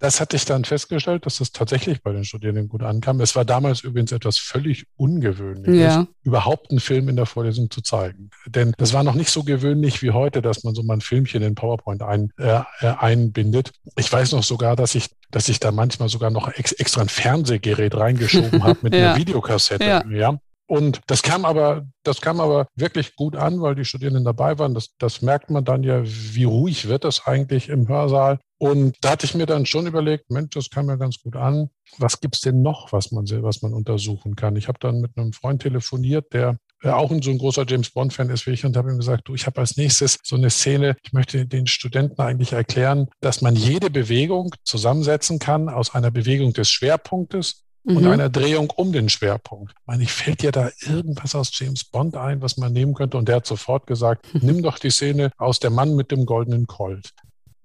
Das 0.00 0.20
hatte 0.20 0.36
ich 0.36 0.44
dann 0.44 0.64
festgestellt, 0.64 1.26
dass 1.26 1.38
das 1.38 1.50
tatsächlich 1.50 2.02
bei 2.02 2.12
den 2.12 2.24
Studierenden 2.24 2.68
gut 2.68 2.82
ankam. 2.84 3.20
Es 3.20 3.34
war 3.34 3.44
damals 3.44 3.80
übrigens 3.82 4.12
etwas 4.12 4.38
völlig 4.38 4.86
Ungewöhnliches, 4.96 5.80
Ja. 5.94 6.06
überhaupt 6.22 6.70
einen 6.70 6.78
Film 6.80 7.08
in 7.08 7.16
der 7.16 7.26
Vorlesung 7.26 7.70
zu 7.70 7.80
zeigen. 7.82 8.30
Denn 8.46 8.72
das 8.78 8.92
war 8.92 9.02
noch 9.02 9.14
nicht 9.14 9.30
so 9.30 9.42
gewöhnlich 9.42 10.00
wie 10.02 10.12
heute, 10.12 10.40
dass 10.40 10.62
man 10.64 10.74
so 10.74 10.82
mal 10.84 10.94
ein 10.94 11.00
Filmchen 11.00 11.42
in 11.42 11.54
PowerPoint 11.56 12.02
ein, 12.02 12.30
äh, 12.38 12.60
äh, 12.80 12.86
einbindet. 12.98 13.72
Ich 13.96 14.12
weiß 14.12 14.32
noch 14.32 14.44
sogar, 14.44 14.76
dass 14.76 14.94
ich, 14.94 15.08
dass 15.30 15.48
ich 15.48 15.58
da 15.58 15.72
manchmal 15.72 16.08
sogar 16.08 16.30
noch 16.30 16.48
ex, 16.48 16.72
extra 16.72 17.00
ein 17.00 17.08
Fernsehgerät 17.08 17.94
reingeschoben 17.96 18.62
habe 18.62 18.78
mit 18.82 18.94
Ja. 18.98 19.10
einer 19.10 19.16
Videokassette. 19.16 19.84
Ja. 19.84 20.04
ja. 20.10 20.38
Und 20.70 21.00
das 21.06 21.22
kam 21.22 21.44
aber, 21.46 21.86
das 22.04 22.20
kam 22.20 22.40
aber 22.40 22.66
wirklich 22.76 23.16
gut 23.16 23.34
an, 23.36 23.60
weil 23.62 23.74
die 23.74 23.86
Studierenden 23.86 24.24
dabei 24.24 24.58
waren. 24.58 24.74
Das, 24.74 24.90
das 24.98 25.22
merkt 25.22 25.48
man 25.50 25.64
dann 25.64 25.82
ja, 25.82 26.02
wie 26.04 26.44
ruhig 26.44 26.88
wird 26.88 27.04
das 27.04 27.26
eigentlich 27.26 27.70
im 27.70 27.88
Hörsaal. 27.88 28.38
Und 28.58 28.96
da 29.00 29.10
hatte 29.10 29.24
ich 29.24 29.34
mir 29.34 29.46
dann 29.46 29.66
schon 29.66 29.86
überlegt, 29.86 30.30
Mensch, 30.30 30.50
das 30.50 30.68
kam 30.68 30.88
ja 30.88 30.96
ganz 30.96 31.20
gut 31.22 31.36
an. 31.36 31.70
Was 31.98 32.20
gibt's 32.20 32.40
denn 32.40 32.60
noch, 32.60 32.92
was 32.92 33.12
man, 33.12 33.24
was 33.42 33.62
man 33.62 33.72
untersuchen 33.72 34.34
kann? 34.34 34.56
Ich 34.56 34.68
habe 34.68 34.78
dann 34.80 35.00
mit 35.00 35.16
einem 35.16 35.32
Freund 35.32 35.62
telefoniert, 35.62 36.32
der 36.32 36.58
auch 36.84 37.10
ein 37.10 37.22
so 37.22 37.30
ein 37.30 37.38
großer 37.38 37.64
James 37.66 37.90
Bond-Fan 37.90 38.30
ist 38.30 38.46
wie 38.46 38.52
ich 38.52 38.64
und 38.64 38.76
habe 38.76 38.90
ihm 38.90 38.98
gesagt, 38.98 39.26
du, 39.26 39.34
ich 39.34 39.46
habe 39.46 39.60
als 39.60 39.76
nächstes 39.76 40.18
so 40.22 40.36
eine 40.36 40.50
Szene, 40.50 40.96
ich 41.02 41.12
möchte 41.12 41.46
den 41.46 41.66
Studenten 41.66 42.20
eigentlich 42.20 42.52
erklären, 42.52 43.08
dass 43.20 43.42
man 43.42 43.56
jede 43.56 43.90
Bewegung 43.90 44.54
zusammensetzen 44.64 45.38
kann 45.38 45.68
aus 45.68 45.94
einer 45.94 46.10
Bewegung 46.10 46.52
des 46.52 46.68
Schwerpunktes 46.70 47.64
und 47.84 48.02
Mhm. 48.02 48.10
einer 48.10 48.28
Drehung 48.28 48.70
um 48.70 48.92
den 48.92 49.08
Schwerpunkt. 49.08 49.72
Ich 49.72 49.86
meine, 49.86 50.02
ich 50.02 50.12
fällt 50.12 50.42
dir 50.42 50.52
da 50.52 50.70
irgendwas 50.80 51.34
aus 51.34 51.50
James 51.58 51.84
Bond 51.84 52.16
ein, 52.16 52.42
was 52.42 52.56
man 52.58 52.72
nehmen 52.72 52.94
könnte? 52.94 53.16
Und 53.16 53.28
der 53.28 53.36
hat 53.36 53.46
sofort 53.46 53.86
gesagt, 53.86 54.26
nimm 54.42 54.62
doch 54.62 54.78
die 54.78 54.90
Szene 54.90 55.30
aus 55.38 55.58
Der 55.58 55.70
Mann 55.70 55.96
mit 55.96 56.10
dem 56.10 56.26
goldenen 56.26 56.66
Colt. 56.66 57.12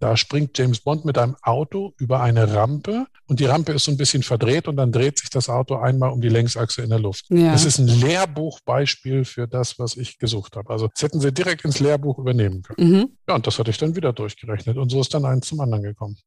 Da 0.03 0.17
springt 0.17 0.57
James 0.57 0.81
Bond 0.81 1.05
mit 1.05 1.17
einem 1.17 1.37
Auto 1.43 1.93
über 1.97 2.19
eine 2.19 2.53
Rampe 2.53 3.05
und 3.27 3.39
die 3.39 3.45
Rampe 3.45 3.71
ist 3.71 3.85
so 3.85 3.91
ein 3.91 3.95
bisschen 3.95 4.21
verdreht 4.21 4.67
und 4.67 4.75
dann 4.75 4.91
dreht 4.91 5.17
sich 5.17 5.29
das 5.29 5.47
Auto 5.47 5.75
einmal 5.77 6.11
um 6.11 6.19
die 6.19 6.27
Längsachse 6.27 6.81
in 6.81 6.89
der 6.89 6.99
Luft. 6.99 7.23
Ja. 7.29 7.53
Das 7.53 7.63
ist 7.63 7.79
ein 7.79 7.87
Lehrbuchbeispiel 7.87 9.23
für 9.23 9.47
das, 9.47 9.79
was 9.79 9.95
ich 9.95 10.17
gesucht 10.19 10.57
habe. 10.57 10.71
Also 10.71 10.89
das 10.93 11.01
hätten 11.03 11.21
sie 11.21 11.31
direkt 11.31 11.63
ins 11.63 11.79
Lehrbuch 11.79 12.19
übernehmen 12.19 12.63
können. 12.63 12.89
Mhm. 12.91 13.17
Ja, 13.29 13.35
und 13.35 13.47
das 13.47 13.57
hatte 13.57 13.71
ich 13.71 13.77
dann 13.77 13.95
wieder 13.95 14.11
durchgerechnet 14.11 14.75
und 14.75 14.89
so 14.89 14.99
ist 14.99 15.13
dann 15.13 15.23
eins 15.23 15.47
zum 15.47 15.61
anderen 15.61 15.83
gekommen. 15.83 16.17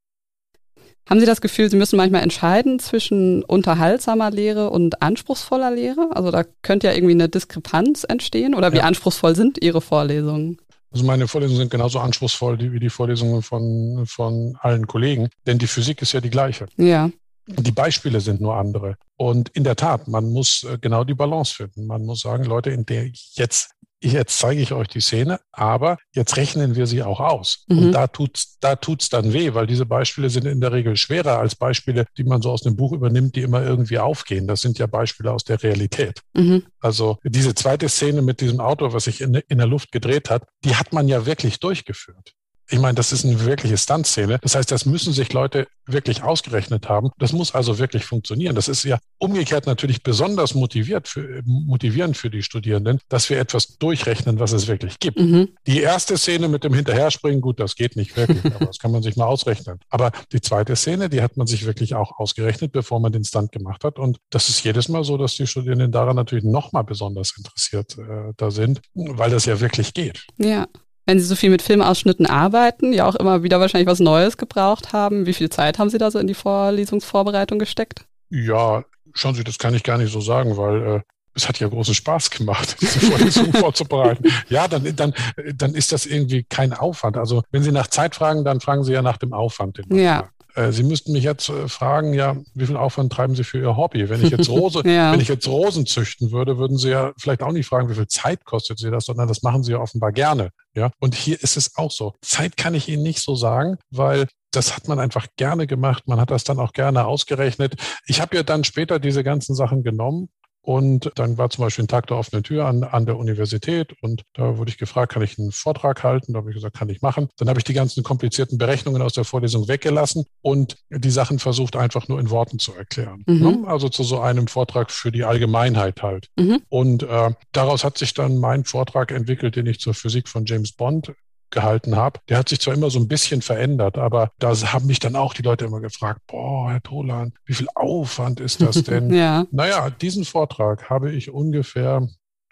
Haben 1.07 1.19
Sie 1.19 1.27
das 1.27 1.39
Gefühl, 1.39 1.69
Sie 1.69 1.77
müssen 1.77 1.97
manchmal 1.97 2.23
entscheiden 2.23 2.79
zwischen 2.79 3.43
unterhaltsamer 3.43 4.31
Lehre 4.31 4.71
und 4.71 5.03
anspruchsvoller 5.03 5.69
Lehre? 5.69 6.09
Also 6.15 6.31
da 6.31 6.43
könnte 6.63 6.87
ja 6.87 6.93
irgendwie 6.93 7.13
eine 7.13 7.29
Diskrepanz 7.29 8.05
entstehen. 8.09 8.55
Oder 8.55 8.73
wie 8.73 8.77
Ja. 8.77 8.85
anspruchsvoll 8.85 9.35
sind 9.35 9.61
Ihre 9.63 9.81
Vorlesungen? 9.81 10.57
Also 10.91 11.05
meine 11.05 11.27
Vorlesungen 11.27 11.59
sind 11.59 11.71
genauso 11.71 11.99
anspruchsvoll 11.99 12.59
wie 12.59 12.79
die 12.79 12.89
Vorlesungen 12.89 13.41
von, 13.41 14.05
von 14.07 14.57
allen 14.61 14.87
Kollegen, 14.87 15.29
denn 15.45 15.57
die 15.57 15.67
Physik 15.67 16.01
ist 16.01 16.13
ja 16.13 16.21
die 16.21 16.29
gleiche. 16.29 16.67
Ja. 16.77 17.09
Die 17.47 17.71
Beispiele 17.71 18.19
sind 18.19 18.41
nur 18.41 18.55
andere. 18.55 18.97
Und 19.15 19.49
in 19.49 19.63
der 19.63 19.75
Tat, 19.75 20.07
man 20.07 20.29
muss 20.29 20.63
äh, 20.63 20.77
genau 20.79 21.03
die 21.03 21.13
Balance 21.13 21.55
finden. 21.55 21.87
Man 21.87 22.05
muss 22.05 22.21
sagen, 22.21 22.43
Leute, 22.43 22.71
in 22.71 22.85
der 22.85 23.09
jetzt, 23.33 23.71
jetzt 24.01 24.37
zeige 24.37 24.61
ich 24.61 24.73
euch 24.73 24.87
die 24.87 25.01
Szene, 25.01 25.39
aber 25.51 25.97
jetzt 26.13 26.37
rechnen 26.37 26.75
wir 26.75 26.87
sie 26.87 27.03
auch 27.03 27.19
aus. 27.19 27.65
Mhm. 27.67 27.77
Und 27.77 27.91
da 27.93 28.07
tut's, 28.07 28.57
da 28.59 28.75
tut's 28.75 29.09
dann 29.09 29.33
weh, 29.33 29.53
weil 29.53 29.67
diese 29.67 29.85
Beispiele 29.85 30.29
sind 30.29 30.45
in 30.45 30.61
der 30.61 30.71
Regel 30.71 30.95
schwerer 30.97 31.39
als 31.39 31.55
Beispiele, 31.55 32.05
die 32.17 32.23
man 32.23 32.41
so 32.41 32.51
aus 32.51 32.61
dem 32.61 32.75
Buch 32.75 32.93
übernimmt, 32.93 33.35
die 33.35 33.41
immer 33.41 33.63
irgendwie 33.63 33.99
aufgehen. 33.99 34.47
Das 34.47 34.61
sind 34.61 34.79
ja 34.79 34.87
Beispiele 34.87 35.31
aus 35.31 35.43
der 35.43 35.61
Realität. 35.61 36.21
Mhm. 36.33 36.63
Also 36.79 37.17
diese 37.23 37.55
zweite 37.55 37.89
Szene 37.89 38.21
mit 38.21 38.41
diesem 38.41 38.59
Auto, 38.59 38.93
was 38.93 39.05
sich 39.05 39.21
in, 39.21 39.35
in 39.35 39.57
der 39.57 39.67
Luft 39.67 39.91
gedreht 39.91 40.29
hat, 40.29 40.43
die 40.63 40.75
hat 40.75 40.93
man 40.93 41.07
ja 41.07 41.25
wirklich 41.25 41.59
durchgeführt. 41.59 42.33
Ich 42.69 42.79
meine, 42.79 42.95
das 42.95 43.11
ist 43.11 43.25
eine 43.25 43.45
wirkliche 43.45 43.77
Stuntszene. 43.77 44.39
Das 44.41 44.55
heißt, 44.55 44.71
das 44.71 44.85
müssen 44.85 45.13
sich 45.13 45.31
Leute 45.33 45.67
wirklich 45.85 46.23
ausgerechnet 46.23 46.89
haben. 46.89 47.11
Das 47.17 47.31
muss 47.31 47.55
also 47.55 47.79
wirklich 47.79 48.05
funktionieren. 48.05 48.55
Das 48.55 48.67
ist 48.67 48.83
ja 48.83 48.99
umgekehrt 49.19 49.65
natürlich 49.65 50.03
besonders 50.03 50.53
motiviert 50.53 51.07
für, 51.07 51.41
motivierend 51.45 52.17
für 52.17 52.29
die 52.29 52.43
Studierenden, 52.43 52.99
dass 53.09 53.29
wir 53.29 53.39
etwas 53.39 53.77
durchrechnen, 53.77 54.39
was 54.39 54.51
es 54.51 54.67
wirklich 54.67 54.99
gibt. 54.99 55.19
Mhm. 55.19 55.49
Die 55.65 55.79
erste 55.79 56.17
Szene 56.17 56.47
mit 56.49 56.63
dem 56.63 56.73
Hinterherspringen, 56.73 57.41
gut, 57.41 57.59
das 57.59 57.75
geht 57.75 57.95
nicht 57.95 58.15
wirklich, 58.17 58.43
aber 58.55 58.65
das 58.65 58.79
kann 58.79 58.91
man 58.91 59.01
sich 59.01 59.15
mal 59.15 59.25
ausrechnen. 59.25 59.79
Aber 59.89 60.11
die 60.31 60.41
zweite 60.41 60.75
Szene, 60.75 61.09
die 61.09 61.21
hat 61.21 61.37
man 61.37 61.47
sich 61.47 61.65
wirklich 61.65 61.95
auch 61.95 62.19
ausgerechnet, 62.19 62.73
bevor 62.73 62.99
man 62.99 63.11
den 63.11 63.23
Stunt 63.23 63.51
gemacht 63.51 63.83
hat. 63.83 63.97
Und 63.97 64.17
das 64.29 64.49
ist 64.49 64.63
jedes 64.63 64.89
Mal 64.89 65.03
so, 65.03 65.17
dass 65.17 65.35
die 65.35 65.47
Studierenden 65.47 65.91
daran 65.91 66.15
natürlich 66.15 66.43
nochmal 66.43 66.83
besonders 66.83 67.33
interessiert 67.37 67.97
äh, 67.97 68.33
da 68.35 68.51
sind, 68.51 68.81
weil 68.93 69.31
das 69.31 69.45
ja 69.45 69.59
wirklich 69.59 69.93
geht. 69.93 70.25
Ja. 70.37 70.67
Wenn 71.07 71.19
Sie 71.19 71.25
so 71.25 71.35
viel 71.35 71.49
mit 71.49 71.61
Filmausschnitten 71.61 72.25
arbeiten, 72.25 72.91
ja 72.91 73.07
auch 73.07 73.15
immer 73.15 73.41
wieder 73.41 73.61
wahrscheinlich 73.61 73.87
was 73.87 74.01
Neues 74.01 74.35
gebraucht 74.37 74.91
haben, 74.91 75.25
wie 75.25 75.33
viel 75.33 75.49
Zeit 75.49 75.79
haben 75.79 75.89
Sie 75.89 75.97
da 75.97 76.11
so 76.11 76.19
in 76.19 76.27
die 76.27 76.33
Vorlesungsvorbereitung 76.33 77.59
gesteckt? 77.59 78.05
Ja, 78.29 78.83
schauen 79.13 79.33
Sie, 79.33 79.45
das 79.45 79.57
kann 79.57 79.73
ich 79.73 79.83
gar 79.83 79.97
nicht 79.97 80.11
so 80.11 80.19
sagen, 80.19 80.57
weil 80.57 80.97
äh, 80.97 81.01
es 81.33 81.47
hat 81.47 81.59
ja 81.59 81.69
großen 81.69 81.93
Spaß 81.93 82.29
gemacht, 82.31 82.75
diese 82.81 82.99
Vorlesung 82.99 83.53
vorzubereiten. 83.53 84.25
Ja, 84.49 84.67
dann, 84.67 84.95
dann, 84.97 85.13
dann 85.55 85.75
ist 85.75 85.93
das 85.93 86.05
irgendwie 86.05 86.43
kein 86.43 86.73
Aufwand. 86.73 87.15
Also 87.17 87.41
wenn 87.51 87.63
Sie 87.63 87.71
nach 87.71 87.87
Zeit 87.87 88.15
fragen, 88.15 88.43
dann 88.43 88.59
fragen 88.59 88.83
Sie 88.83 88.91
ja 88.91 89.01
nach 89.01 89.17
dem 89.17 89.33
Aufwand. 89.33 89.79
ja. 89.89 90.19
Äh, 90.19 90.23
Sie 90.71 90.83
müssten 90.83 91.11
mich 91.11 91.23
jetzt 91.23 91.49
äh, 91.49 91.67
fragen, 91.67 92.13
ja, 92.13 92.35
wie 92.53 92.65
viel 92.65 92.77
Aufwand 92.77 93.13
treiben 93.13 93.35
Sie 93.35 93.43
für 93.43 93.59
Ihr 93.59 93.77
Hobby? 93.77 94.09
Wenn 94.09 94.23
ich 94.23 94.31
jetzt 94.31 94.49
Rose, 94.49 94.81
ja. 94.85 95.11
wenn 95.11 95.19
ich 95.19 95.27
jetzt 95.27 95.47
Rosen 95.47 95.85
züchten 95.85 96.31
würde, 96.31 96.57
würden 96.57 96.77
Sie 96.77 96.89
ja 96.89 97.13
vielleicht 97.17 97.43
auch 97.43 97.51
nicht 97.51 97.67
fragen, 97.67 97.89
wie 97.89 97.95
viel 97.95 98.07
Zeit 98.07 98.43
kostet 98.45 98.79
Sie 98.79 98.89
das, 98.89 99.05
sondern 99.05 99.27
das 99.27 99.43
machen 99.43 99.63
Sie 99.63 99.73
ja 99.73 99.79
offenbar 99.79 100.11
gerne. 100.11 100.49
Ja, 100.75 100.91
und 100.99 101.15
hier 101.15 101.41
ist 101.41 101.57
es 101.57 101.75
auch 101.75 101.91
so. 101.91 102.13
Zeit 102.21 102.57
kann 102.57 102.75
ich 102.75 102.87
Ihnen 102.87 103.03
nicht 103.03 103.19
so 103.19 103.35
sagen, 103.35 103.77
weil 103.89 104.27
das 104.51 104.75
hat 104.75 104.87
man 104.87 104.99
einfach 104.99 105.27
gerne 105.35 105.67
gemacht. 105.67 106.07
Man 106.07 106.19
hat 106.19 106.31
das 106.31 106.43
dann 106.43 106.59
auch 106.59 106.73
gerne 106.73 107.05
ausgerechnet. 107.05 107.75
Ich 108.05 108.21
habe 108.21 108.35
ja 108.35 108.43
dann 108.43 108.63
später 108.63 108.99
diese 108.99 109.23
ganzen 109.23 109.55
Sachen 109.55 109.83
genommen 109.83 110.29
und 110.67 111.13
dann 111.15 111.37
war 111.37 111.49
zum 111.49 111.63
Beispiel 111.63 111.85
ein 111.85 111.87
Tag 111.87 112.07
der 112.07 112.17
offenen 112.17 112.43
Tür 112.43 112.65
an, 112.65 112.83
an 112.83 113.05
der 113.05 113.17
Universität 113.17 113.93
und 114.01 114.23
da 114.33 114.57
wurde 114.57 114.69
ich 114.69 114.77
gefragt, 114.77 115.13
kann 115.13 115.21
ich 115.21 115.39
einen 115.39 115.53
Vortrag 115.53 116.03
halten? 116.03 116.33
Da 116.33 116.39
habe 116.39 116.49
ich 116.49 116.55
gesagt, 116.55 116.75
kann 116.75 116.89
ich 116.89 117.01
machen. 117.01 117.29
Dann 117.37 117.47
habe 117.47 117.57
ich 117.57 117.63
die 117.63 117.73
ganzen 117.73 118.03
komplizierten 118.03 118.57
Berechnungen 118.57 119.01
aus 119.01 119.13
der 119.13 119.23
Vorlesung 119.23 119.69
weggelassen 119.69 120.25
und 120.41 120.75
die 120.89 121.09
Sachen 121.09 121.39
versucht 121.39 121.77
einfach 121.77 122.09
nur 122.09 122.19
in 122.19 122.29
Worten 122.31 122.59
zu 122.59 122.73
erklären. 122.73 123.23
Mhm. 123.27 123.39
Ne? 123.39 123.63
Also 123.65 123.87
zu 123.87 124.03
so 124.03 124.19
einem 124.19 124.47
Vortrag 124.47 124.91
für 124.91 125.09
die 125.09 125.23
Allgemeinheit 125.23 126.03
halt. 126.03 126.27
Mhm. 126.35 126.61
Und 126.67 127.03
äh, 127.03 127.31
daraus 127.53 127.85
hat 127.85 127.97
sich 127.97 128.13
dann 128.13 128.37
mein 128.37 128.65
Vortrag 128.65 129.13
entwickelt, 129.13 129.55
den 129.55 129.67
ich 129.67 129.79
zur 129.79 129.93
Physik 129.93 130.27
von 130.27 130.45
James 130.45 130.73
Bond 130.73 131.13
gehalten 131.49 131.95
habe, 131.95 132.19
der 132.29 132.37
hat 132.37 132.49
sich 132.49 132.59
zwar 132.59 132.73
immer 132.73 132.89
so 132.89 132.99
ein 132.99 133.07
bisschen 133.07 133.41
verändert, 133.41 133.97
aber 133.97 134.31
da 134.39 134.55
haben 134.55 134.85
mich 134.87 134.99
dann 134.99 135.15
auch 135.15 135.33
die 135.33 135.43
Leute 135.43 135.65
immer 135.65 135.79
gefragt, 135.79 136.21
boah, 136.27 136.71
Herr 136.71 136.83
Tolan, 136.83 137.33
wie 137.45 137.53
viel 137.53 137.67
Aufwand 137.75 138.39
ist 138.39 138.61
das 138.61 138.83
denn? 138.83 139.13
ja. 139.13 139.45
Naja, 139.51 139.89
diesen 139.89 140.25
Vortrag 140.25 140.89
habe 140.89 141.11
ich 141.11 141.29
ungefähr 141.29 142.07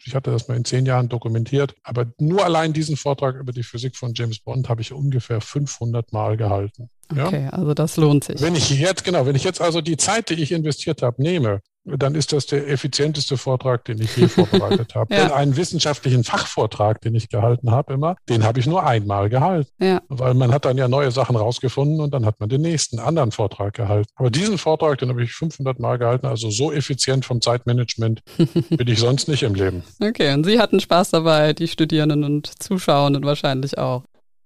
ich 0.07 0.13
hatte 0.13 0.29
das 0.29 0.47
mal 0.47 0.55
in 0.55 0.65
zehn 0.65 0.85
Jahren 0.85 1.09
dokumentiert, 1.09 1.73
aber 1.81 2.05
nur 2.19 2.45
allein 2.45 2.73
diesen 2.73 2.95
Vortrag 2.95 3.35
über 3.35 3.51
die 3.51 3.63
Physik 3.63 3.95
von 3.95 4.13
James 4.13 4.39
Bond 4.39 4.69
habe 4.69 4.81
ich 4.81 4.93
ungefähr 4.93 5.41
500 5.41 6.13
Mal 6.13 6.37
gehalten. 6.37 6.89
Okay, 7.11 7.45
ja? 7.45 7.49
also 7.49 7.73
das 7.73 7.97
lohnt 7.97 8.23
sich. 8.23 8.39
Wenn 8.39 8.55
ich 8.55 8.69
jetzt, 8.69 9.03
genau, 9.03 9.25
wenn 9.25 9.35
ich 9.35 9.43
jetzt 9.43 9.61
also 9.61 9.81
die 9.81 9.97
Zeit, 9.97 10.29
die 10.29 10.35
ich 10.35 10.51
investiert 10.51 11.01
habe, 11.01 11.21
nehme 11.21 11.61
dann 11.85 12.15
ist 12.15 12.33
das 12.33 12.47
der 12.47 12.67
effizienteste 12.67 13.37
Vortrag, 13.37 13.85
den 13.85 14.01
ich 14.01 14.15
je 14.17 14.27
vorbereitet 14.27 14.95
habe. 14.95 15.13
ja. 15.13 15.23
Denn 15.23 15.31
einen 15.31 15.57
wissenschaftlichen 15.57 16.23
Fachvortrag, 16.23 17.01
den 17.01 17.15
ich 17.15 17.29
gehalten 17.29 17.71
habe 17.71 17.93
immer, 17.93 18.15
den 18.27 18.43
habe 18.43 18.59
ich 18.59 18.65
nur 18.65 18.85
einmal 18.85 19.29
gehalten. 19.29 19.69
Ja. 19.79 20.01
Weil 20.09 20.33
man 20.33 20.51
hat 20.51 20.65
dann 20.65 20.77
ja 20.77 20.87
neue 20.87 21.11
Sachen 21.11 21.35
rausgefunden 21.35 21.99
und 21.99 22.13
dann 22.13 22.25
hat 22.25 22.39
man 22.39 22.49
den 22.49 22.61
nächsten 22.61 22.99
anderen 22.99 23.31
Vortrag 23.31 23.73
gehalten. 23.73 24.09
Aber 24.15 24.31
diesen 24.31 24.57
Vortrag, 24.57 24.97
den 24.97 25.09
habe 25.09 25.23
ich 25.23 25.33
500 25.33 25.79
Mal 25.79 25.97
gehalten, 25.97 26.25
also 26.25 26.49
so 26.49 26.71
effizient 26.71 27.25
vom 27.25 27.41
Zeitmanagement 27.41 28.21
bin 28.69 28.87
ich 28.87 28.99
sonst 28.99 29.27
nicht 29.27 29.43
im 29.43 29.53
Leben. 29.55 29.83
Okay, 30.01 30.33
und 30.33 30.45
Sie 30.45 30.59
hatten 30.59 30.79
Spaß 30.79 31.11
dabei, 31.11 31.53
die 31.53 31.67
Studierenden 31.67 32.23
und 32.23 32.61
Zuschauenden 32.61 33.23
wahrscheinlich 33.23 33.77
auch. 33.77 34.03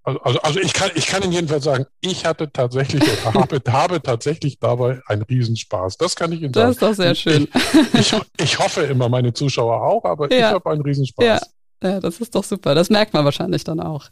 Also, 0.10 0.22
also, 0.22 0.42
also 0.42 0.60
ich, 0.60 0.74
kann, 0.74 0.90
ich 0.96 1.08
kann 1.08 1.24
Ihnen 1.24 1.32
jedenfalls 1.32 1.64
sagen, 1.64 1.86
ich 2.02 2.26
hatte 2.26 2.52
tatsächlich 2.52 3.04
habe, 3.26 3.62
habe 3.72 4.02
tatsächlich 4.02 4.60
dabei 4.60 5.02
einen 5.08 5.22
Riesenspaß. 5.24 5.98
Das 5.98 6.16
kann 6.16 6.32
ich 6.32 6.42
Ihnen 6.42 6.54
sagen. 6.54 6.68
Das 6.68 6.76
ist 6.76 6.82
doch 6.82 6.94
sehr 6.94 7.16
schön. 7.16 7.48
Ich, 7.94 8.14
ich, 8.14 8.22
ich 8.40 8.60
hoffe 8.60 8.82
immer, 8.82 9.10
meine 9.10 9.34
Zuschauer 9.34 9.82
auch, 9.82 10.06
aber 10.06 10.32
ja. 10.32 10.38
ich 10.38 10.54
habe 10.54 10.70
einen 10.72 10.82
Riesenspaß. 10.82 11.26
Ja. 11.26 11.40
ja, 11.84 12.00
das 12.00 12.20
ist 12.20 12.36
doch 12.36 12.44
super. 12.44 12.76
Das 12.76 12.90
merkt 12.90 13.14
man 13.14 13.26
wahrscheinlich 13.26 13.64
dann 13.64 13.80
auch. 13.80 14.10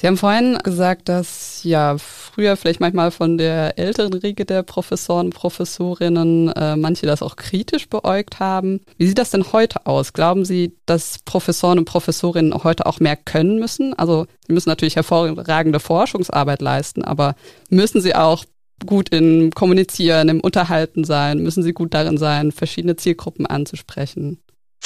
Sie 0.00 0.06
haben 0.06 0.16
vorhin 0.16 0.56
gesagt, 0.62 1.08
dass 1.08 1.64
ja 1.64 1.98
früher 1.98 2.56
vielleicht 2.56 2.78
manchmal 2.78 3.10
von 3.10 3.36
der 3.36 3.80
älteren 3.80 4.14
Riege 4.14 4.44
der 4.44 4.62
Professoren 4.62 5.26
und 5.26 5.34
Professorinnen 5.34 6.52
äh, 6.52 6.76
manche 6.76 7.04
das 7.04 7.20
auch 7.20 7.34
kritisch 7.34 7.88
beäugt 7.88 8.38
haben. 8.38 8.80
Wie 8.96 9.08
sieht 9.08 9.18
das 9.18 9.30
denn 9.30 9.52
heute 9.52 9.86
aus? 9.86 10.12
Glauben 10.12 10.44
Sie, 10.44 10.76
dass 10.86 11.18
Professoren 11.24 11.80
und 11.80 11.84
Professorinnen 11.84 12.54
heute 12.62 12.86
auch 12.86 13.00
mehr 13.00 13.16
können 13.16 13.58
müssen? 13.58 13.92
Also 13.94 14.26
sie 14.46 14.52
müssen 14.52 14.68
natürlich 14.68 14.94
hervorragende 14.94 15.80
Forschungsarbeit 15.80 16.62
leisten, 16.62 17.02
aber 17.02 17.34
müssen 17.68 18.00
sie 18.00 18.14
auch 18.14 18.44
gut 18.86 19.08
im 19.08 19.50
Kommunizieren, 19.50 20.28
im 20.28 20.40
Unterhalten 20.40 21.02
sein? 21.02 21.38
Müssen 21.38 21.64
sie 21.64 21.72
gut 21.72 21.92
darin 21.92 22.18
sein, 22.18 22.52
verschiedene 22.52 22.94
Zielgruppen 22.94 23.46
anzusprechen? 23.46 24.38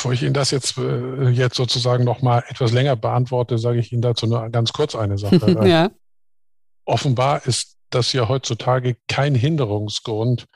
Bevor 0.03 0.15
ich 0.15 0.25
Ihnen 0.25 0.35
das 0.35 0.51
jetzt, 0.51 0.79
äh, 0.79 1.29
jetzt 1.29 1.55
sozusagen 1.55 2.03
nochmal 2.03 2.43
etwas 2.49 2.73
länger 2.73 2.97
beantworte, 2.97 3.57
sage 3.57 3.79
ich 3.79 3.93
Ihnen 3.93 4.03
dazu 4.03 4.27
nur 4.27 4.51
ganz 4.51 4.73
kurz 4.73 4.97
eine 4.97 5.17
Sache. 5.17 5.37
ja. 5.65 5.93
Offenbar 6.85 7.47
ist 7.47 7.77
das 7.91 8.13
ja 8.13 8.27
heutzutage 8.29 8.97
kein 9.07 9.37
Hinderungsgrund, 9.37 10.47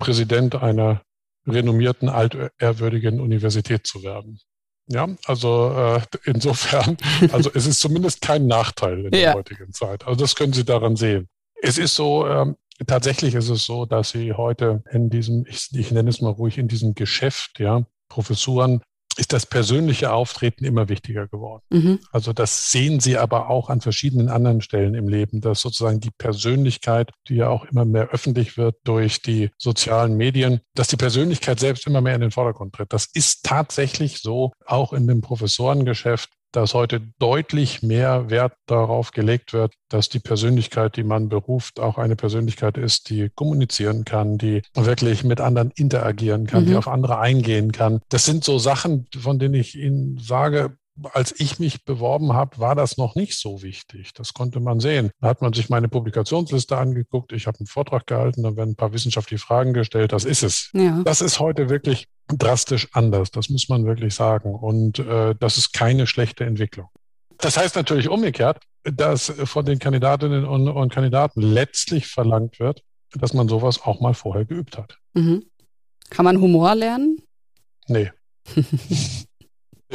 Präsident 0.00 0.56
einer 0.56 1.02
renommierten, 1.46 2.08
altehrwürdigen 2.08 3.20
Universität 3.20 3.86
zu 3.86 4.02
werden. 4.02 4.40
Ja, 4.88 5.06
also 5.24 5.70
äh, 5.70 6.00
insofern, 6.24 6.96
also 7.30 7.48
es 7.54 7.68
ist 7.68 7.78
zumindest 7.78 8.22
kein 8.22 8.48
Nachteil 8.48 9.04
in 9.04 9.12
der 9.12 9.34
heutigen 9.34 9.72
Zeit. 9.72 10.04
Also 10.04 10.18
das 10.18 10.34
können 10.34 10.52
Sie 10.52 10.64
daran 10.64 10.96
sehen. 10.96 11.28
Es 11.62 11.78
ist 11.78 11.94
so, 11.94 12.26
ähm, 12.26 12.56
tatsächlich 12.88 13.36
ist 13.36 13.50
es 13.50 13.66
so, 13.66 13.86
dass 13.86 14.10
Sie 14.10 14.32
heute 14.32 14.82
in 14.90 15.10
diesem, 15.10 15.46
ich, 15.48 15.68
ich 15.74 15.92
nenne 15.92 16.10
es 16.10 16.20
mal 16.20 16.32
ruhig, 16.32 16.58
in 16.58 16.66
diesem 16.66 16.96
Geschäft, 16.96 17.60
ja, 17.60 17.84
Professuren 18.08 18.82
ist 19.16 19.32
das 19.32 19.46
persönliche 19.46 20.12
Auftreten 20.12 20.64
immer 20.64 20.88
wichtiger 20.88 21.26
geworden. 21.26 21.62
Mhm. 21.70 21.98
Also 22.12 22.32
das 22.32 22.70
sehen 22.70 23.00
Sie 23.00 23.16
aber 23.16 23.48
auch 23.50 23.70
an 23.70 23.80
verschiedenen 23.80 24.28
anderen 24.28 24.60
Stellen 24.60 24.94
im 24.94 25.08
Leben, 25.08 25.40
dass 25.40 25.60
sozusagen 25.60 26.00
die 26.00 26.10
Persönlichkeit, 26.10 27.10
die 27.28 27.36
ja 27.36 27.48
auch 27.48 27.64
immer 27.64 27.84
mehr 27.84 28.08
öffentlich 28.10 28.56
wird 28.56 28.76
durch 28.84 29.22
die 29.22 29.50
sozialen 29.58 30.16
Medien, 30.16 30.60
dass 30.74 30.88
die 30.88 30.96
Persönlichkeit 30.96 31.60
selbst 31.60 31.86
immer 31.86 32.00
mehr 32.00 32.14
in 32.14 32.20
den 32.20 32.30
Vordergrund 32.30 32.74
tritt. 32.74 32.92
Das 32.92 33.06
ist 33.12 33.44
tatsächlich 33.44 34.20
so 34.20 34.52
auch 34.64 34.92
in 34.92 35.06
dem 35.06 35.20
Professorengeschäft 35.20 36.30
dass 36.56 36.72
heute 36.72 37.00
deutlich 37.18 37.82
mehr 37.82 38.30
Wert 38.30 38.54
darauf 38.64 39.10
gelegt 39.10 39.52
wird, 39.52 39.74
dass 39.90 40.08
die 40.08 40.20
Persönlichkeit, 40.20 40.96
die 40.96 41.02
man 41.02 41.28
beruft, 41.28 41.78
auch 41.80 41.98
eine 41.98 42.16
Persönlichkeit 42.16 42.78
ist, 42.78 43.10
die 43.10 43.28
kommunizieren 43.28 44.06
kann, 44.06 44.38
die 44.38 44.62
wirklich 44.74 45.22
mit 45.22 45.40
anderen 45.42 45.70
interagieren 45.72 46.46
kann, 46.46 46.62
mhm. 46.62 46.68
die 46.68 46.76
auf 46.76 46.88
andere 46.88 47.18
eingehen 47.18 47.72
kann. 47.72 48.00
Das 48.08 48.24
sind 48.24 48.42
so 48.42 48.58
Sachen, 48.58 49.06
von 49.18 49.38
denen 49.38 49.54
ich 49.54 49.76
Ihnen 49.76 50.18
sage, 50.18 50.78
als 51.12 51.38
ich 51.38 51.58
mich 51.58 51.84
beworben 51.84 52.32
habe, 52.32 52.58
war 52.58 52.74
das 52.74 52.96
noch 52.96 53.14
nicht 53.14 53.38
so 53.38 53.62
wichtig. 53.62 54.12
Das 54.14 54.34
konnte 54.34 54.60
man 54.60 54.80
sehen. 54.80 55.10
Da 55.20 55.28
hat 55.28 55.42
man 55.42 55.52
sich 55.52 55.68
meine 55.68 55.88
Publikationsliste 55.88 56.76
angeguckt. 56.76 57.32
Ich 57.32 57.46
habe 57.46 57.58
einen 57.58 57.66
Vortrag 57.66 58.06
gehalten, 58.06 58.42
dann 58.42 58.56
werden 58.56 58.70
ein 58.70 58.76
paar 58.76 58.92
wissenschaftliche 58.92 59.42
Fragen 59.42 59.74
gestellt. 59.74 60.12
Das 60.12 60.24
ist 60.24 60.42
es. 60.42 60.70
Ja. 60.72 61.02
Das 61.04 61.20
ist 61.20 61.40
heute 61.40 61.68
wirklich 61.68 62.08
drastisch 62.28 62.88
anders. 62.92 63.30
Das 63.30 63.48
muss 63.48 63.68
man 63.68 63.84
wirklich 63.84 64.14
sagen. 64.14 64.54
Und 64.54 64.98
äh, 64.98 65.34
das 65.38 65.58
ist 65.58 65.72
keine 65.72 66.06
schlechte 66.06 66.44
Entwicklung. 66.44 66.88
Das 67.38 67.56
heißt 67.56 67.76
natürlich 67.76 68.08
umgekehrt, 68.08 68.62
dass 68.84 69.32
von 69.44 69.64
den 69.64 69.78
Kandidatinnen 69.78 70.44
und, 70.44 70.68
und 70.68 70.92
Kandidaten 70.92 71.42
letztlich 71.42 72.06
verlangt 72.06 72.58
wird, 72.58 72.82
dass 73.14 73.34
man 73.34 73.48
sowas 73.48 73.82
auch 73.82 74.00
mal 74.00 74.14
vorher 74.14 74.44
geübt 74.44 74.78
hat. 74.78 74.98
Mhm. 75.14 75.44
Kann 76.08 76.24
man 76.24 76.40
Humor 76.40 76.74
lernen? 76.74 77.18
Nee. 77.88 78.10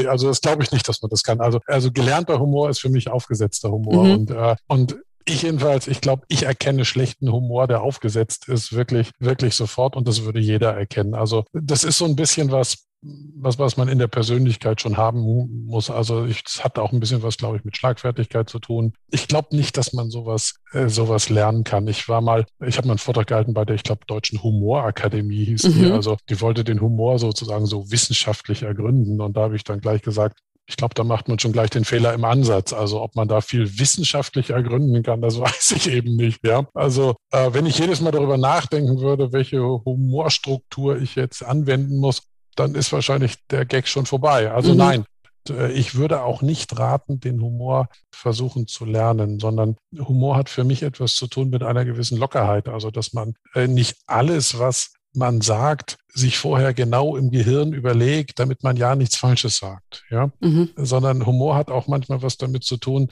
Also 0.07 0.27
das 0.27 0.41
glaube 0.41 0.63
ich 0.63 0.71
nicht, 0.71 0.87
dass 0.87 1.01
man 1.01 1.09
das 1.09 1.23
kann. 1.23 1.41
Also, 1.41 1.59
also 1.67 1.91
gelernter 1.91 2.39
Humor 2.39 2.69
ist 2.69 2.79
für 2.79 2.89
mich 2.89 3.09
aufgesetzter 3.09 3.71
Humor. 3.71 4.05
Mhm. 4.05 4.11
Und, 4.11 4.31
äh, 4.31 4.55
und 4.67 4.95
ich 5.25 5.43
jedenfalls, 5.43 5.87
ich 5.87 6.01
glaube, 6.01 6.23
ich 6.27 6.43
erkenne 6.43 6.85
schlechten 6.85 7.31
Humor, 7.31 7.67
der 7.67 7.81
aufgesetzt 7.81 8.47
ist, 8.47 8.73
wirklich, 8.73 9.11
wirklich 9.19 9.55
sofort 9.55 9.95
und 9.95 10.07
das 10.07 10.23
würde 10.23 10.39
jeder 10.39 10.73
erkennen. 10.73 11.13
Also 11.13 11.45
das 11.53 11.83
ist 11.83 11.97
so 11.97 12.05
ein 12.05 12.15
bisschen 12.15 12.51
was, 12.51 12.85
was, 13.03 13.57
was 13.57 13.77
man 13.77 13.87
in 13.87 13.97
der 13.97 14.07
Persönlichkeit 14.07 14.79
schon 14.79 14.97
haben 14.97 15.65
muss. 15.65 15.89
Also 15.89 16.25
ich, 16.25 16.43
das 16.43 16.63
hat 16.63 16.77
auch 16.77 16.91
ein 16.91 16.99
bisschen 16.99 17.23
was, 17.23 17.37
glaube 17.37 17.57
ich, 17.57 17.63
mit 17.63 17.75
Schlagfertigkeit 17.75 18.49
zu 18.49 18.59
tun. 18.59 18.93
Ich 19.09 19.27
glaube 19.27 19.55
nicht, 19.55 19.75
dass 19.77 19.93
man 19.93 20.11
sowas, 20.11 20.55
äh, 20.71 20.87
sowas 20.87 21.29
lernen 21.29 21.63
kann. 21.63 21.87
Ich 21.87 22.07
war 22.07 22.21
mal, 22.21 22.45
ich 22.63 22.77
habe 22.77 22.87
mal 22.87 22.93
einen 22.93 22.99
Vortrag 22.99 23.27
gehalten 23.27 23.53
bei 23.53 23.65
der, 23.65 23.75
ich 23.75 23.83
glaube, 23.83 24.05
Deutschen 24.05 24.43
Humorakademie 24.43 25.45
hieß 25.45 25.63
mhm. 25.63 25.73
die. 25.73 25.91
Also 25.91 26.17
die 26.29 26.39
wollte 26.41 26.63
den 26.63 26.79
Humor 26.79 27.17
sozusagen 27.17 27.65
so 27.65 27.89
wissenschaftlich 27.89 28.63
ergründen. 28.63 29.19
Und 29.19 29.35
da 29.35 29.41
habe 29.41 29.55
ich 29.55 29.63
dann 29.63 29.81
gleich 29.81 30.03
gesagt, 30.03 30.39
ich 30.67 30.77
glaube, 30.77 30.93
da 30.93 31.03
macht 31.03 31.27
man 31.27 31.39
schon 31.39 31.51
gleich 31.51 31.69
den 31.69 31.83
Fehler 31.83 32.13
im 32.13 32.23
Ansatz. 32.23 32.71
Also 32.71 33.01
ob 33.01 33.15
man 33.15 33.27
da 33.27 33.41
viel 33.41 33.79
wissenschaftlich 33.79 34.51
ergründen 34.51 35.01
kann, 35.03 35.21
das 35.21 35.39
weiß 35.39 35.71
ich 35.71 35.89
eben 35.89 36.15
nicht. 36.15 36.45
Ja, 36.45 36.67
also 36.73 37.15
äh, 37.31 37.49
wenn 37.51 37.65
ich 37.65 37.79
jedes 37.79 37.99
Mal 37.99 38.11
darüber 38.11 38.37
nachdenken 38.37 38.99
würde, 38.99 39.33
welche 39.33 39.61
Humorstruktur 39.61 40.97
ich 40.97 41.15
jetzt 41.15 41.43
anwenden 41.43 41.97
muss, 41.97 42.21
dann 42.55 42.75
ist 42.75 42.91
wahrscheinlich 42.91 43.35
der 43.49 43.65
Gag 43.65 43.87
schon 43.87 44.05
vorbei. 44.05 44.51
Also 44.51 44.71
mhm. 44.71 44.77
nein, 44.77 45.05
äh, 45.49 45.71
ich 45.71 45.95
würde 45.95 46.23
auch 46.23 46.41
nicht 46.41 46.77
raten, 46.77 47.19
den 47.19 47.41
Humor 47.41 47.87
versuchen 48.11 48.67
zu 48.67 48.85
lernen, 48.85 49.39
sondern 49.39 49.77
Humor 49.97 50.35
hat 50.35 50.49
für 50.49 50.63
mich 50.63 50.83
etwas 50.83 51.15
zu 51.15 51.27
tun 51.27 51.49
mit 51.49 51.63
einer 51.63 51.85
gewissen 51.85 52.17
Lockerheit. 52.17 52.67
Also, 52.69 52.91
dass 52.91 53.13
man 53.13 53.33
äh, 53.53 53.67
nicht 53.67 53.97
alles, 54.07 54.59
was 54.59 54.93
man 55.13 55.41
sagt, 55.41 55.97
sich 56.13 56.37
vorher 56.37 56.73
genau 56.73 57.17
im 57.17 57.31
Gehirn 57.31 57.73
überlegt, 57.73 58.39
damit 58.39 58.63
man 58.63 58.77
ja 58.77 58.95
nichts 58.95 59.17
Falsches 59.17 59.57
sagt, 59.57 60.03
ja, 60.09 60.31
mhm. 60.39 60.69
sondern 60.75 61.25
Humor 61.25 61.55
hat 61.55 61.69
auch 61.69 61.87
manchmal 61.87 62.21
was 62.21 62.37
damit 62.37 62.63
zu 62.63 62.77
tun, 62.77 63.09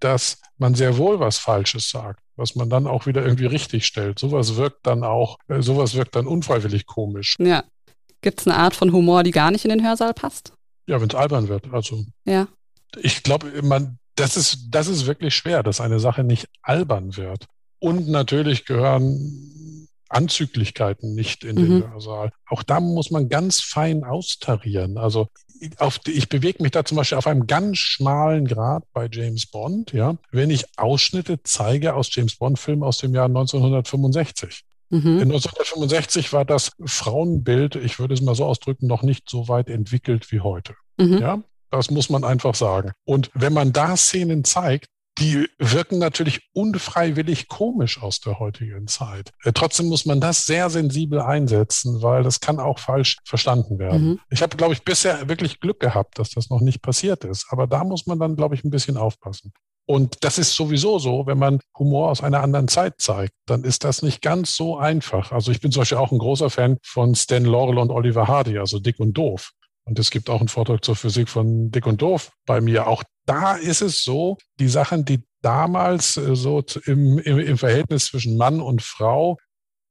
dass 0.00 0.40
man 0.58 0.74
sehr 0.74 0.96
wohl 0.96 1.20
was 1.20 1.38
Falsches 1.38 1.88
sagt, 1.88 2.20
was 2.36 2.56
man 2.56 2.68
dann 2.68 2.86
auch 2.86 3.06
wieder 3.06 3.24
irgendwie 3.24 3.46
richtig 3.46 3.86
stellt. 3.86 4.18
Sowas 4.18 4.56
wirkt 4.56 4.86
dann 4.86 5.04
auch, 5.04 5.38
äh, 5.48 5.62
sowas 5.62 5.94
wirkt 5.94 6.16
dann 6.16 6.26
unfreiwillig 6.26 6.86
komisch. 6.86 7.36
Ja. 7.38 7.64
Gibt 8.26 8.40
es 8.40 8.48
eine 8.48 8.56
Art 8.56 8.74
von 8.74 8.90
Humor, 8.90 9.22
die 9.22 9.30
gar 9.30 9.52
nicht 9.52 9.64
in 9.64 9.68
den 9.68 9.86
Hörsaal 9.86 10.12
passt? 10.12 10.52
Ja, 10.88 11.00
wenn 11.00 11.08
es 11.08 11.14
albern 11.14 11.46
wird. 11.46 11.72
Also. 11.72 12.04
Ja. 12.24 12.48
Ich 13.00 13.22
glaube, 13.22 13.62
man, 13.62 14.00
das 14.16 14.36
ist, 14.36 14.66
das 14.72 14.88
ist 14.88 15.06
wirklich 15.06 15.36
schwer, 15.36 15.62
dass 15.62 15.80
eine 15.80 16.00
Sache 16.00 16.24
nicht 16.24 16.48
albern 16.60 17.16
wird. 17.16 17.46
Und 17.78 18.08
natürlich 18.08 18.64
gehören 18.64 19.86
Anzüglichkeiten 20.08 21.14
nicht 21.14 21.44
in 21.44 21.54
mhm. 21.54 21.60
den 21.60 21.92
Hörsaal. 21.92 22.32
Auch 22.48 22.64
da 22.64 22.80
muss 22.80 23.12
man 23.12 23.28
ganz 23.28 23.60
fein 23.60 24.02
austarieren. 24.02 24.98
Also 24.98 25.28
auf, 25.76 26.00
ich 26.08 26.28
bewege 26.28 26.64
mich 26.64 26.72
da 26.72 26.84
zum 26.84 26.96
Beispiel 26.96 27.18
auf 27.18 27.28
einem 27.28 27.46
ganz 27.46 27.78
schmalen 27.78 28.48
Grad 28.48 28.82
bei 28.92 29.08
James 29.08 29.46
Bond, 29.46 29.92
ja, 29.92 30.16
wenn 30.32 30.50
ich 30.50 30.64
Ausschnitte 30.76 31.44
zeige 31.44 31.94
aus 31.94 32.12
James 32.12 32.34
Bond-Filmen 32.34 32.82
aus 32.82 32.98
dem 32.98 33.14
Jahr 33.14 33.26
1965. 33.26 34.64
Mhm. 34.90 35.18
In 35.18 35.32
1965 35.32 36.32
war 36.32 36.44
das 36.44 36.72
Frauenbild, 36.84 37.76
ich 37.76 37.98
würde 37.98 38.14
es 38.14 38.20
mal 38.20 38.34
so 38.34 38.44
ausdrücken, 38.44 38.86
noch 38.86 39.02
nicht 39.02 39.28
so 39.28 39.48
weit 39.48 39.68
entwickelt 39.68 40.30
wie 40.32 40.40
heute. 40.40 40.74
Mhm. 40.96 41.18
Ja, 41.18 41.42
das 41.70 41.90
muss 41.90 42.10
man 42.10 42.24
einfach 42.24 42.54
sagen. 42.54 42.92
Und 43.04 43.30
wenn 43.34 43.52
man 43.52 43.72
da 43.72 43.96
Szenen 43.96 44.44
zeigt, 44.44 44.88
die 45.18 45.48
wirken 45.58 45.98
natürlich 45.98 46.48
unfreiwillig 46.52 47.48
komisch 47.48 48.02
aus 48.02 48.20
der 48.20 48.38
heutigen 48.38 48.86
Zeit. 48.86 49.32
Äh, 49.44 49.52
trotzdem 49.52 49.86
muss 49.86 50.04
man 50.04 50.20
das 50.20 50.44
sehr 50.44 50.68
sensibel 50.68 51.20
einsetzen, 51.20 52.02
weil 52.02 52.22
das 52.22 52.40
kann 52.40 52.60
auch 52.60 52.78
falsch 52.78 53.16
verstanden 53.24 53.78
werden. 53.78 54.08
Mhm. 54.08 54.20
Ich 54.28 54.42
habe, 54.42 54.56
glaube 54.56 54.74
ich, 54.74 54.84
bisher 54.84 55.28
wirklich 55.28 55.60
Glück 55.60 55.80
gehabt, 55.80 56.18
dass 56.18 56.30
das 56.30 56.50
noch 56.50 56.60
nicht 56.60 56.82
passiert 56.82 57.24
ist. 57.24 57.46
Aber 57.48 57.66
da 57.66 57.82
muss 57.84 58.06
man 58.06 58.18
dann, 58.18 58.36
glaube 58.36 58.54
ich, 58.54 58.64
ein 58.64 58.70
bisschen 58.70 58.98
aufpassen. 58.98 59.52
Und 59.86 60.24
das 60.24 60.38
ist 60.38 60.54
sowieso 60.54 60.98
so, 60.98 61.26
wenn 61.26 61.38
man 61.38 61.60
Humor 61.78 62.10
aus 62.10 62.22
einer 62.22 62.42
anderen 62.42 62.66
Zeit 62.66 62.94
zeigt, 62.98 63.32
dann 63.46 63.62
ist 63.62 63.84
das 63.84 64.02
nicht 64.02 64.20
ganz 64.20 64.56
so 64.56 64.76
einfach. 64.76 65.30
Also 65.30 65.52
ich 65.52 65.60
bin 65.60 65.70
zum 65.70 65.82
Beispiel 65.82 65.98
auch 65.98 66.10
ein 66.10 66.18
großer 66.18 66.50
Fan 66.50 66.78
von 66.82 67.14
Stan 67.14 67.44
Laurel 67.44 67.78
und 67.78 67.90
Oliver 67.90 68.26
Hardy, 68.26 68.58
also 68.58 68.80
Dick 68.80 68.98
und 68.98 69.12
Doof. 69.12 69.52
Und 69.84 70.00
es 70.00 70.10
gibt 70.10 70.28
auch 70.28 70.40
einen 70.40 70.48
Vortrag 70.48 70.84
zur 70.84 70.96
Physik 70.96 71.28
von 71.28 71.70
Dick 71.70 71.86
und 71.86 72.02
Doof 72.02 72.32
bei 72.44 72.60
mir. 72.60 72.88
Auch 72.88 73.04
da 73.24 73.54
ist 73.54 73.82
es 73.82 74.02
so, 74.02 74.36
die 74.58 74.68
Sachen, 74.68 75.04
die 75.04 75.22
damals 75.42 76.16
äh, 76.16 76.34
so 76.34 76.64
im, 76.86 77.18
im, 77.18 77.38
im 77.38 77.56
Verhältnis 77.56 78.06
zwischen 78.06 78.36
Mann 78.36 78.60
und 78.60 78.82
Frau 78.82 79.38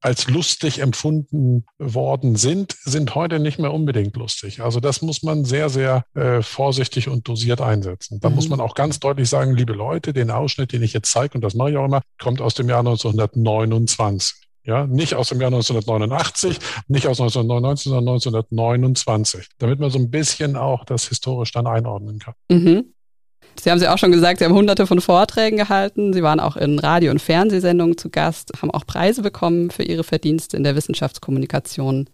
als 0.00 0.28
lustig 0.28 0.80
empfunden 0.80 1.64
worden 1.78 2.36
sind, 2.36 2.76
sind 2.84 3.14
heute 3.14 3.38
nicht 3.38 3.58
mehr 3.58 3.72
unbedingt 3.72 4.16
lustig. 4.16 4.60
Also 4.60 4.80
das 4.80 5.02
muss 5.02 5.22
man 5.22 5.44
sehr, 5.44 5.68
sehr 5.68 6.04
äh, 6.14 6.42
vorsichtig 6.42 7.08
und 7.08 7.26
dosiert 7.26 7.60
einsetzen. 7.60 8.20
Da 8.20 8.28
mhm. 8.28 8.36
muss 8.36 8.48
man 8.48 8.60
auch 8.60 8.74
ganz 8.74 9.00
deutlich 9.00 9.28
sagen, 9.28 9.56
liebe 9.56 9.72
Leute, 9.72 10.12
den 10.12 10.30
Ausschnitt, 10.30 10.72
den 10.72 10.82
ich 10.82 10.92
jetzt 10.92 11.10
zeige, 11.10 11.34
und 11.34 11.42
das 11.42 11.54
mache 11.54 11.70
ich 11.70 11.76
auch 11.76 11.86
immer, 11.86 12.02
kommt 12.20 12.40
aus 12.40 12.54
dem 12.54 12.68
Jahr 12.68 12.80
1929. 12.80 14.46
Ja, 14.64 14.84
nicht 14.84 15.14
aus 15.14 15.28
dem 15.28 15.40
Jahr 15.40 15.52
1989, 15.52 16.58
nicht 16.88 17.06
aus 17.06 17.20
1999, 17.20 17.84
sondern 17.84 18.14
1929, 18.14 19.48
damit 19.58 19.78
man 19.78 19.90
so 19.90 19.98
ein 19.98 20.10
bisschen 20.10 20.56
auch 20.56 20.84
das 20.84 21.08
historisch 21.08 21.52
dann 21.52 21.68
einordnen 21.68 22.18
kann. 22.18 22.34
Mhm. 22.50 22.92
Sie 23.60 23.70
haben 23.70 23.78
sie 23.78 23.88
auch 23.88 23.98
schon 23.98 24.12
gesagt, 24.12 24.38
Sie 24.38 24.44
haben 24.44 24.54
hunderte 24.54 24.86
von 24.86 25.00
Vorträgen 25.00 25.56
gehalten. 25.56 26.12
Sie 26.12 26.22
waren 26.22 26.40
auch 26.40 26.56
in 26.56 26.78
Radio- 26.78 27.10
und 27.10 27.20
Fernsehsendungen 27.20 27.98
zu 27.98 28.10
Gast, 28.10 28.52
haben 28.60 28.70
auch 28.70 28.86
Preise 28.86 29.22
bekommen 29.22 29.70
für 29.70 29.82
Ihre 29.82 30.04
Verdienste 30.04 30.56
in 30.56 30.64
der 30.64 30.76
Wissenschaftskommunikation. 30.76 32.08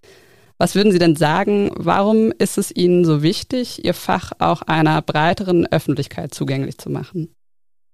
Was 0.58 0.74
würden 0.74 0.92
Sie 0.92 0.98
denn 0.98 1.16
sagen, 1.16 1.70
warum 1.74 2.32
ist 2.38 2.58
es 2.58 2.74
Ihnen 2.74 3.04
so 3.04 3.22
wichtig, 3.22 3.84
Ihr 3.84 3.94
Fach 3.94 4.32
auch 4.38 4.62
einer 4.62 5.02
breiteren 5.02 5.66
Öffentlichkeit 5.66 6.34
zugänglich 6.34 6.78
zu 6.78 6.90
machen? 6.90 7.34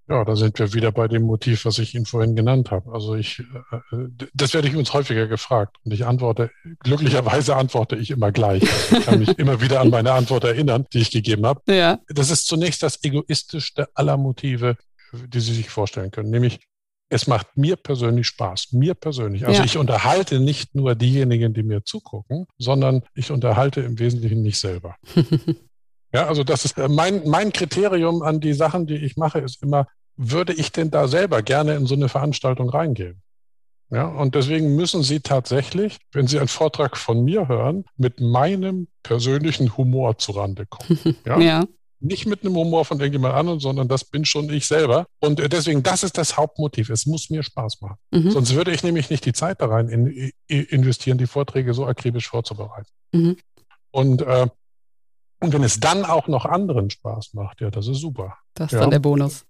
Ja, 0.08 0.24
da 0.24 0.36
sind 0.36 0.58
wir 0.58 0.72
wieder 0.72 0.90
bei 0.90 1.06
dem 1.06 1.22
Motiv, 1.22 1.66
was 1.66 1.78
ich 1.78 1.94
Ihnen 1.94 2.06
vorhin 2.06 2.34
genannt 2.34 2.70
habe. 2.70 2.92
Also 2.92 3.14
ich, 3.14 3.40
äh, 3.40 3.96
das 4.32 4.54
werde 4.54 4.68
ich 4.68 4.74
uns 4.74 4.94
häufiger 4.94 5.26
gefragt 5.26 5.76
und 5.84 5.92
ich 5.92 6.06
antworte, 6.06 6.50
glücklicherweise 6.80 7.56
antworte 7.56 7.96
ich 7.96 8.10
immer 8.10 8.32
gleich. 8.32 8.62
Also 8.62 8.96
ich 8.96 9.04
kann 9.04 9.18
mich 9.18 9.38
immer 9.38 9.60
wieder 9.60 9.80
an 9.80 9.90
meine 9.90 10.12
Antwort 10.12 10.44
erinnern, 10.44 10.86
die 10.94 11.00
ich 11.00 11.10
gegeben 11.10 11.44
habe. 11.44 11.60
Ja. 11.68 11.98
Das 12.08 12.30
ist 12.30 12.46
zunächst 12.46 12.82
das 12.82 13.04
egoistischste 13.04 13.88
aller 13.94 14.16
Motive, 14.16 14.76
die 15.12 15.40
Sie 15.40 15.54
sich 15.54 15.68
vorstellen 15.68 16.10
können, 16.10 16.30
nämlich 16.30 16.60
es 17.10 17.26
macht 17.26 17.56
mir 17.56 17.76
persönlich 17.76 18.26
Spaß, 18.26 18.72
mir 18.72 18.94
persönlich. 18.94 19.46
Also 19.46 19.60
ja. 19.60 19.64
ich 19.64 19.78
unterhalte 19.78 20.40
nicht 20.40 20.74
nur 20.74 20.94
diejenigen, 20.94 21.54
die 21.54 21.62
mir 21.62 21.82
zugucken, 21.84 22.46
sondern 22.58 23.02
ich 23.14 23.30
unterhalte 23.30 23.80
im 23.80 23.98
Wesentlichen 23.98 24.42
mich 24.42 24.58
selber. 24.58 24.96
Ja, 26.12 26.26
also 26.26 26.42
das 26.42 26.64
ist 26.64 26.78
äh, 26.78 26.88
mein, 26.88 27.28
mein 27.28 27.52
Kriterium 27.52 28.22
an 28.22 28.40
die 28.40 28.54
Sachen, 28.54 28.86
die 28.86 28.96
ich 28.96 29.16
mache, 29.16 29.40
ist 29.40 29.62
immer, 29.62 29.86
würde 30.18 30.52
ich 30.52 30.72
denn 30.72 30.90
da 30.90 31.08
selber 31.08 31.42
gerne 31.42 31.74
in 31.76 31.86
so 31.86 31.94
eine 31.94 32.08
Veranstaltung 32.08 32.68
reingehen? 32.68 33.22
Ja, 33.90 34.06
und 34.06 34.34
deswegen 34.34 34.76
müssen 34.76 35.02
Sie 35.02 35.20
tatsächlich, 35.20 35.96
wenn 36.12 36.26
Sie 36.26 36.38
einen 36.38 36.48
Vortrag 36.48 36.98
von 36.98 37.24
mir 37.24 37.48
hören, 37.48 37.84
mit 37.96 38.20
meinem 38.20 38.88
persönlichen 39.02 39.78
Humor 39.78 40.18
zurande 40.18 40.66
kommen. 40.66 41.16
Ja. 41.24 41.38
ja. 41.38 41.64
Nicht 42.00 42.26
mit 42.26 42.44
einem 42.44 42.54
Humor 42.54 42.84
von 42.84 43.00
irgendjemand 43.00 43.34
anderem, 43.34 43.58
sondern 43.58 43.88
das 43.88 44.04
bin 44.04 44.24
schon 44.24 44.50
ich 44.50 44.68
selber. 44.68 45.06
Und 45.20 45.40
äh, 45.40 45.48
deswegen, 45.48 45.82
das 45.82 46.04
ist 46.04 46.16
das 46.16 46.36
Hauptmotiv. 46.36 46.90
Es 46.90 47.06
muss 47.06 47.28
mir 47.28 47.42
Spaß 47.42 47.80
machen. 47.80 47.96
Mhm. 48.12 48.30
Sonst 48.30 48.54
würde 48.54 48.72
ich 48.72 48.84
nämlich 48.84 49.10
nicht 49.10 49.24
die 49.24 49.32
Zeit 49.32 49.60
da 49.60 49.66
rein 49.66 49.88
in, 49.88 50.30
investieren, 50.46 51.18
die 51.18 51.26
Vorträge 51.26 51.74
so 51.74 51.86
akribisch 51.86 52.28
vorzubereiten. 52.28 52.90
Mhm. 53.12 53.36
Und 53.90 54.22
äh, 54.22 54.46
und 55.40 55.52
wenn 55.52 55.62
es 55.62 55.78
dann 55.80 56.04
auch 56.04 56.26
noch 56.26 56.44
anderen 56.44 56.90
Spaß 56.90 57.34
macht, 57.34 57.60
ja, 57.60 57.70
das 57.70 57.86
ist 57.86 57.98
super. 57.98 58.36
Das 58.54 58.66
ist 58.66 58.72
ja. 58.72 58.80
dann 58.80 58.90
der 58.90 58.98
Bonus. 58.98 59.44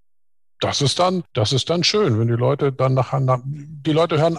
Das 0.61 0.83
ist 0.83 0.99
dann, 0.99 1.23
das 1.35 1.53
ist 1.53 1.71
dann 1.71 1.85
schön, 1.85 2.19
wenn 2.19 2.29
die 2.29 2.35
Leute 2.35 2.73
dann 2.73 2.95
nachher, 2.95 3.43
die 3.45 3.93
Leute 3.93 4.21
hören 4.21 4.39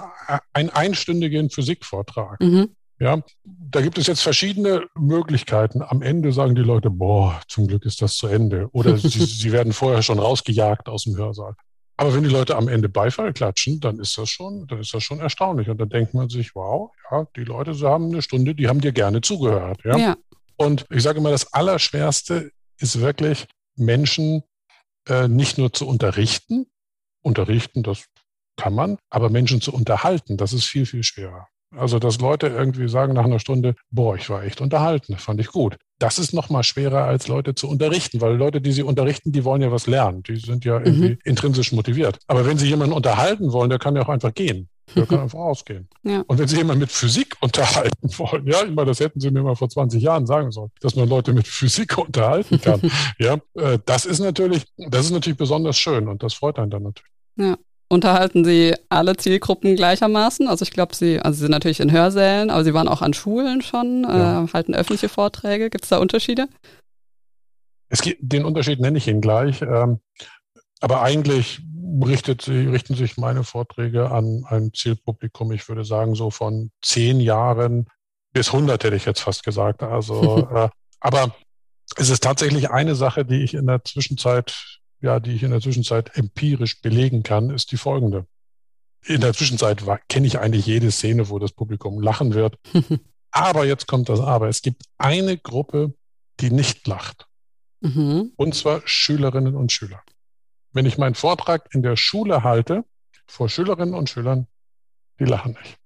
einen 0.53 0.69
einstündigen 0.69 1.49
Physikvortrag. 1.49 2.39
Mhm. 2.41 2.69
Ja, 2.99 3.21
da 3.45 3.79
gibt 3.79 3.97
es 3.97 4.07
jetzt 4.07 4.21
verschiedene 4.21 4.85
Möglichkeiten. 4.95 5.81
Am 5.81 6.01
Ende 6.01 6.33
sagen 6.33 6.55
die 6.55 6.61
Leute, 6.61 6.89
boah, 6.89 7.39
zum 7.47 7.67
Glück 7.67 7.85
ist 7.85 8.01
das 8.01 8.15
zu 8.15 8.27
Ende. 8.27 8.67
Oder 8.73 8.97
sie, 8.97 9.07
sie 9.07 9.51
werden 9.53 9.71
vorher 9.71 10.01
schon 10.01 10.19
rausgejagt 10.19 10.89
aus 10.89 11.05
dem 11.05 11.15
Hörsaal. 11.15 11.55
Aber 11.95 12.13
wenn 12.13 12.23
die 12.23 12.29
Leute 12.29 12.55
am 12.55 12.67
Ende 12.67 12.89
Beifall 12.89 13.33
klatschen, 13.33 13.79
dann 13.79 13.99
ist 13.99 14.17
das 14.17 14.29
schon, 14.29 14.67
dann 14.67 14.79
ist 14.79 14.93
das 14.93 15.03
schon 15.03 15.19
erstaunlich. 15.19 15.69
Und 15.69 15.79
dann 15.79 15.89
denkt 15.89 16.13
man 16.13 16.29
sich, 16.29 16.55
wow, 16.55 16.91
ja, 17.09 17.25
die 17.35 17.43
Leute 17.43 17.73
sie 17.73 17.87
haben 17.87 18.05
eine 18.05 18.21
Stunde, 18.21 18.55
die 18.55 18.67
haben 18.67 18.81
dir 18.81 18.91
gerne 18.91 19.21
zugehört. 19.21 19.81
Ja. 19.83 19.97
ja. 19.97 20.17
Und 20.57 20.85
ich 20.89 21.03
sage 21.03 21.19
immer, 21.19 21.31
das 21.31 21.53
Allerschwerste 21.53 22.51
ist 22.79 22.99
wirklich, 22.99 23.47
Menschen 23.75 24.43
äh, 25.09 25.27
nicht 25.27 25.57
nur 25.57 25.73
zu 25.73 25.87
unterrichten. 25.87 26.67
Unterrichten, 27.21 27.83
das 27.83 28.05
kann 28.55 28.73
man, 28.73 28.97
aber 29.09 29.29
Menschen 29.29 29.61
zu 29.61 29.73
unterhalten, 29.73 30.37
das 30.37 30.53
ist 30.53 30.65
viel, 30.65 30.85
viel 30.85 31.03
schwerer. 31.03 31.47
Also, 31.75 31.99
dass 31.99 32.19
Leute 32.19 32.47
irgendwie 32.47 32.89
sagen 32.89 33.13
nach 33.13 33.25
einer 33.25 33.39
Stunde, 33.39 33.75
boah, 33.91 34.15
ich 34.15 34.29
war 34.29 34.43
echt 34.43 34.59
unterhalten, 34.59 35.17
fand 35.17 35.39
ich 35.39 35.47
gut. 35.47 35.77
Das 35.99 36.17
ist 36.17 36.33
noch 36.33 36.49
mal 36.49 36.63
schwerer, 36.63 37.03
als 37.03 37.27
Leute 37.27 37.53
zu 37.53 37.69
unterrichten, 37.69 38.21
weil 38.21 38.35
Leute, 38.35 38.59
die 38.59 38.71
sie 38.71 38.81
unterrichten, 38.81 39.31
die 39.31 39.43
wollen 39.43 39.61
ja 39.61 39.71
was 39.71 39.85
lernen. 39.85 40.23
Die 40.23 40.37
sind 40.37 40.65
ja 40.65 40.79
irgendwie 40.79 41.11
mhm. 41.11 41.19
intrinsisch 41.23 41.71
motiviert. 41.71 42.17
Aber 42.27 42.45
wenn 42.47 42.57
sie 42.57 42.67
jemanden 42.67 42.93
unterhalten 42.93 43.51
wollen, 43.51 43.69
der 43.69 43.77
kann 43.77 43.95
ja 43.95 44.01
auch 44.01 44.09
einfach 44.09 44.33
gehen. 44.33 44.67
Der 44.95 45.05
kann 45.05 45.19
einfach 45.19 45.39
ausgehen. 45.39 45.87
Ja. 46.03 46.23
Und 46.27 46.37
wenn 46.37 46.47
Sie 46.47 46.57
jemanden 46.57 46.81
mit 46.81 46.91
Physik 46.91 47.35
unterhalten 47.41 48.09
wollen, 48.17 48.47
ja, 48.47 48.63
ich 48.63 48.71
meine, 48.71 48.87
das 48.87 48.99
hätten 48.99 49.19
Sie 49.19 49.31
mir 49.31 49.43
mal 49.43 49.55
vor 49.55 49.69
20 49.69 50.01
Jahren 50.01 50.25
sagen 50.25 50.51
sollen, 50.51 50.71
dass 50.81 50.95
man 50.95 51.07
Leute 51.07 51.33
mit 51.33 51.47
Physik 51.47 51.97
unterhalten 52.05 52.59
kann. 52.61 52.81
ja, 53.19 53.37
äh, 53.55 53.79
das 53.85 54.05
ist 54.05 54.19
natürlich, 54.19 54.65
das 54.77 55.05
ist 55.05 55.11
natürlich 55.11 55.37
besonders 55.37 55.77
schön 55.77 56.07
und 56.07 56.23
das 56.23 56.33
freut 56.33 56.59
einen 56.59 56.71
dann 56.71 56.83
natürlich. 56.83 57.11
Ja. 57.37 57.57
Unterhalten 57.91 58.45
Sie 58.45 58.75
alle 58.89 59.17
Zielgruppen 59.17 59.75
gleichermaßen? 59.75 60.47
Also 60.47 60.61
ich 60.61 60.69
glaube, 60.69 60.95
Sie, 60.95 61.19
also 61.19 61.37
Sie 61.37 61.41
sind 61.41 61.51
natürlich 61.51 61.79
in 61.79 61.91
Hörsälen, 61.91 62.51
aber 62.51 62.63
Sie 62.63 62.75
waren 62.75 62.87
auch 62.87 63.01
an 63.01 63.15
Schulen 63.15 63.63
schon, 63.63 64.03
äh, 64.03 64.09
ja. 64.09 64.43
äh, 64.43 64.47
halten 64.53 64.75
öffentliche 64.75 65.09
Vorträge. 65.09 65.71
Gibt 65.71 65.85
es 65.85 65.89
da 65.89 65.97
Unterschiede? 65.97 66.47
Es 67.89 68.03
gibt, 68.03 68.19
den 68.21 68.45
Unterschied 68.45 68.79
nenne 68.79 68.99
ich 68.99 69.07
Ihnen 69.07 69.21
gleich. 69.21 69.63
Ähm, 69.63 69.99
aber 70.81 71.01
eigentlich 71.01 71.61
richtet, 72.03 72.47
richten 72.47 72.95
sich 72.95 73.17
meine 73.17 73.43
Vorträge 73.43 74.11
an 74.11 74.45
ein 74.47 74.73
Zielpublikum, 74.73 75.51
ich 75.51 75.67
würde 75.67 75.83
sagen, 75.83 76.15
so 76.15 76.29
von 76.31 76.71
zehn 76.81 77.19
Jahren 77.19 77.87
bis 78.33 78.53
100 78.53 78.83
hätte 78.83 78.95
ich 78.95 79.05
jetzt 79.05 79.21
fast 79.21 79.43
gesagt. 79.43 79.83
Also, 79.83 80.47
äh, 80.53 80.69
aber 80.99 81.35
es 81.95 82.09
ist 82.09 82.23
tatsächlich 82.23 82.69
eine 82.69 82.95
Sache, 82.95 83.25
die 83.25 83.43
ich 83.43 83.53
in 83.53 83.67
der 83.67 83.83
Zwischenzeit, 83.83 84.55
ja, 85.01 85.19
die 85.19 85.31
ich 85.31 85.43
in 85.43 85.51
der 85.51 85.61
Zwischenzeit 85.61 86.15
empirisch 86.15 86.81
belegen 86.81 87.23
kann, 87.23 87.49
ist 87.49 87.71
die 87.71 87.77
folgende. 87.77 88.25
In 89.05 89.21
der 89.21 89.33
Zwischenzeit 89.33 89.83
kenne 90.09 90.27
ich 90.27 90.39
eigentlich 90.39 90.65
jede 90.65 90.91
Szene, 90.91 91.29
wo 91.29 91.39
das 91.39 91.53
Publikum 91.53 92.01
lachen 92.01 92.33
wird. 92.33 92.57
aber 93.31 93.65
jetzt 93.65 93.87
kommt 93.87 94.09
das 94.09 94.19
Aber. 94.19 94.49
Es 94.49 94.61
gibt 94.61 94.83
eine 94.97 95.37
Gruppe, 95.37 95.93
die 96.39 96.51
nicht 96.51 96.85
lacht. 96.87 97.27
Mhm. 97.81 98.33
Und 98.35 98.55
zwar 98.55 98.81
Schülerinnen 98.85 99.55
und 99.55 99.71
Schüler. 99.71 100.01
Wenn 100.79 100.85
ich 100.85 100.97
meinen 100.97 101.13
Vortrag 101.13 101.67
in 101.73 101.83
der 101.83 101.97
Schule 101.97 102.41
halte, 102.45 102.85
vor 103.27 103.49
Schülerinnen 103.49 103.93
und 103.93 104.09
Schülern, 104.09 104.47
die 105.19 105.25
lachen 105.25 105.57
nicht. 105.61 105.77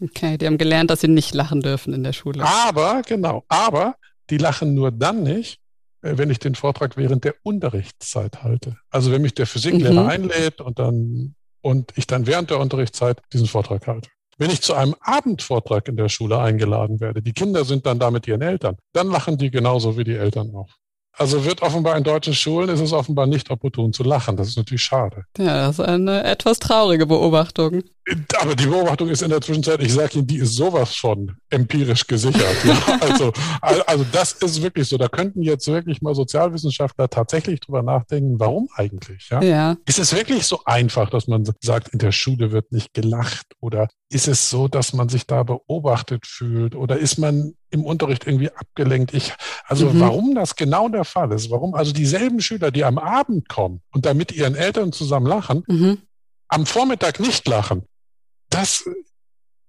Okay, 0.00 0.38
die 0.38 0.46
haben 0.46 0.56
gelernt, 0.56 0.88
dass 0.88 1.02
sie 1.02 1.08
nicht 1.08 1.34
lachen 1.34 1.60
dürfen 1.60 1.92
in 1.92 2.02
der 2.02 2.14
Schule. 2.14 2.42
Aber, 2.42 3.02
genau, 3.06 3.44
aber 3.48 3.96
die 4.30 4.38
lachen 4.38 4.72
nur 4.72 4.92
dann 4.92 5.24
nicht, 5.24 5.60
äh, 6.00 6.16
wenn 6.16 6.30
ich 6.30 6.38
den 6.38 6.54
Vortrag 6.54 6.96
während 6.96 7.24
der 7.24 7.34
Unterrichtszeit 7.42 8.42
halte. 8.42 8.78
Also 8.88 9.12
wenn 9.12 9.20
mich 9.20 9.34
der 9.34 9.46
Physiklehrer 9.46 10.04
mhm. 10.04 10.08
einlädt 10.08 10.62
und 10.62 10.78
dann 10.78 11.34
und 11.60 11.92
ich 11.94 12.06
dann 12.06 12.26
während 12.26 12.48
der 12.48 12.60
Unterrichtszeit 12.60 13.20
diesen 13.30 13.46
Vortrag 13.46 13.86
halte. 13.86 14.08
Wenn 14.38 14.48
ich 14.48 14.62
zu 14.62 14.72
einem 14.72 14.94
Abendvortrag 15.02 15.86
in 15.86 15.98
der 15.98 16.08
Schule 16.08 16.38
eingeladen 16.38 16.98
werde, 16.98 17.20
die 17.20 17.34
Kinder 17.34 17.66
sind 17.66 17.84
dann 17.84 17.98
da 17.98 18.10
mit 18.10 18.26
ihren 18.26 18.40
Eltern, 18.40 18.78
dann 18.94 19.08
lachen 19.10 19.36
die 19.36 19.50
genauso 19.50 19.98
wie 19.98 20.04
die 20.04 20.16
Eltern 20.16 20.54
auch. 20.54 20.70
Also 21.16 21.44
wird 21.44 21.62
offenbar 21.62 21.96
in 21.96 22.02
deutschen 22.02 22.34
Schulen 22.34 22.68
ist 22.68 22.80
es 22.80 22.92
offenbar 22.92 23.26
nicht 23.26 23.50
opportun 23.50 23.92
zu 23.92 24.02
lachen. 24.02 24.36
Das 24.36 24.48
ist 24.48 24.56
natürlich 24.56 24.82
schade. 24.82 25.24
Ja, 25.38 25.66
das 25.66 25.78
ist 25.78 25.84
eine 25.84 26.24
etwas 26.24 26.58
traurige 26.58 27.06
Beobachtung. 27.06 27.84
Aber 28.38 28.54
die 28.54 28.66
Beobachtung 28.66 29.08
ist 29.08 29.22
in 29.22 29.30
der 29.30 29.40
Zwischenzeit, 29.40 29.82
ich 29.82 29.94
sage 29.94 30.18
Ihnen, 30.18 30.26
die 30.26 30.36
ist 30.36 30.54
sowas 30.54 30.94
von 30.94 31.36
empirisch 31.48 32.06
gesichert. 32.06 32.56
ja, 32.64 32.98
also, 33.00 33.32
also 33.60 34.04
das 34.12 34.32
ist 34.32 34.62
wirklich 34.62 34.88
so. 34.88 34.98
Da 34.98 35.08
könnten 35.08 35.42
jetzt 35.42 35.66
wirklich 35.68 36.02
mal 36.02 36.14
Sozialwissenschaftler 36.14 37.08
tatsächlich 37.08 37.60
drüber 37.60 37.82
nachdenken, 37.82 38.38
warum 38.38 38.68
eigentlich? 38.74 39.28
Ja? 39.30 39.42
ja. 39.42 39.76
Ist 39.86 39.98
es 39.98 40.14
wirklich 40.14 40.46
so 40.46 40.60
einfach, 40.66 41.08
dass 41.08 41.28
man 41.28 41.44
sagt, 41.60 41.88
in 41.88 41.98
der 41.98 42.12
Schule 42.12 42.52
wird 42.52 42.72
nicht 42.72 42.92
gelacht? 42.92 43.46
Oder 43.60 43.88
ist 44.10 44.28
es 44.28 44.50
so, 44.50 44.68
dass 44.68 44.92
man 44.92 45.08
sich 45.08 45.26
da 45.26 45.42
beobachtet 45.42 46.26
fühlt? 46.26 46.74
Oder 46.74 46.98
ist 46.98 47.16
man 47.16 47.54
im 47.70 47.86
Unterricht 47.86 48.26
irgendwie 48.26 48.50
abgelenkt? 48.50 49.14
Ich, 49.14 49.32
also 49.64 49.88
mhm. 49.88 50.00
warum 50.00 50.34
das 50.34 50.56
genau 50.56 50.90
der 50.90 51.04
Fall 51.04 51.32
ist, 51.32 51.50
warum 51.50 51.74
also 51.74 51.92
dieselben 51.92 52.40
Schüler, 52.40 52.70
die 52.70 52.84
am 52.84 52.98
Abend 52.98 53.48
kommen 53.48 53.80
und 53.92 54.04
da 54.04 54.12
mit 54.12 54.30
ihren 54.30 54.54
Eltern 54.54 54.92
zusammen 54.92 55.26
lachen, 55.26 55.64
mhm. 55.66 55.98
am 56.48 56.66
Vormittag 56.66 57.18
nicht 57.18 57.48
lachen, 57.48 57.86
das 58.54 58.84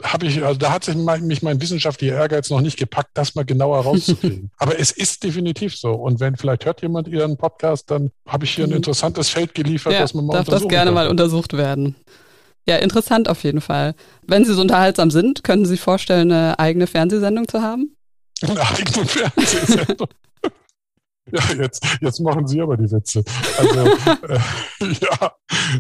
habe 0.04 0.28
ich, 0.28 0.44
also 0.44 0.60
da 0.60 0.72
hat 0.72 0.84
sich 0.84 0.96
mein, 0.96 1.26
mich 1.26 1.42
mein 1.42 1.62
wissenschaftlicher 1.62 2.16
Ehrgeiz 2.16 2.50
noch 2.50 2.62
nicht 2.62 2.78
gepackt, 2.78 3.12
das 3.14 3.36
mal 3.36 3.46
genauer 3.46 3.80
rauszukriegen. 3.80 4.52
Aber 4.58 4.78
es 4.80 4.92
ist 4.92 5.24
definitiv 5.24 5.76
so. 5.76 5.92
Und 5.92 6.20
wenn 6.20 6.36
vielleicht 6.36 6.66
hört 6.66 6.82
jemand 6.82 7.08
Ihren 7.08 7.38
Podcast, 7.38 7.90
dann 7.90 8.12
habe 8.28 8.46
ich 8.46 8.52
hier 8.52 8.66
ein 8.66 8.72
mhm. 8.72 8.78
interessantes 8.78 9.30
Feld 9.30 9.54
geliefert, 9.54 9.94
ja, 9.94 10.00
das 10.00 10.14
man 10.14 10.26
mal 10.26 10.34
darf 10.34 10.48
das 10.48 10.68
gerne 10.68 10.86
kann. 10.86 10.94
mal 10.94 11.08
untersucht 11.08 11.54
werden. 11.54 11.96
Ja, 12.68 12.78
interessant 12.78 13.30
auf 13.30 13.44
jeden 13.44 13.62
Fall. 13.62 13.96
Wenn 14.24 14.44
Sie 14.44 14.54
so 14.54 14.62
unterhaltsam 14.62 15.12
sind, 15.12 15.44
können 15.44 15.66
Sie 15.66 15.72
sich 15.72 15.82
vorstellen, 15.82 16.32
eine 16.32 16.60
eigene 16.60 16.88
Fernsehsendung 16.88 17.48
zu 17.48 17.62
haben? 17.62 17.96
Eine 18.42 18.60
eigene 18.60 19.06
Fernsehsendung? 19.06 20.08
Ja, 21.32 21.54
jetzt, 21.56 21.84
jetzt 22.02 22.20
machen 22.20 22.48
Sie 22.48 22.62
aber 22.62 22.78
die 22.78 22.92
Witze. 22.92 23.24
Also, 23.58 23.80
äh, 24.28 24.40
ja, 25.02 25.32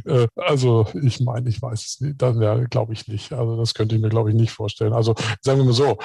äh, 0.05 0.27
also 0.35 0.87
ich 1.01 1.19
meine, 1.19 1.49
ich 1.49 1.61
weiß 1.61 1.85
es 1.85 2.01
nicht. 2.01 2.21
Dann 2.21 2.41
ja, 2.41 2.55
glaube 2.65 2.93
ich 2.93 3.07
nicht. 3.07 3.31
Also 3.31 3.55
das 3.57 3.73
könnte 3.73 3.95
ich 3.95 4.01
mir, 4.01 4.09
glaube 4.09 4.31
ich, 4.31 4.35
nicht 4.35 4.51
vorstellen. 4.51 4.93
Also 4.93 5.13
sagen 5.41 5.59
wir 5.59 5.65
mal 5.65 5.73
so, 5.73 5.97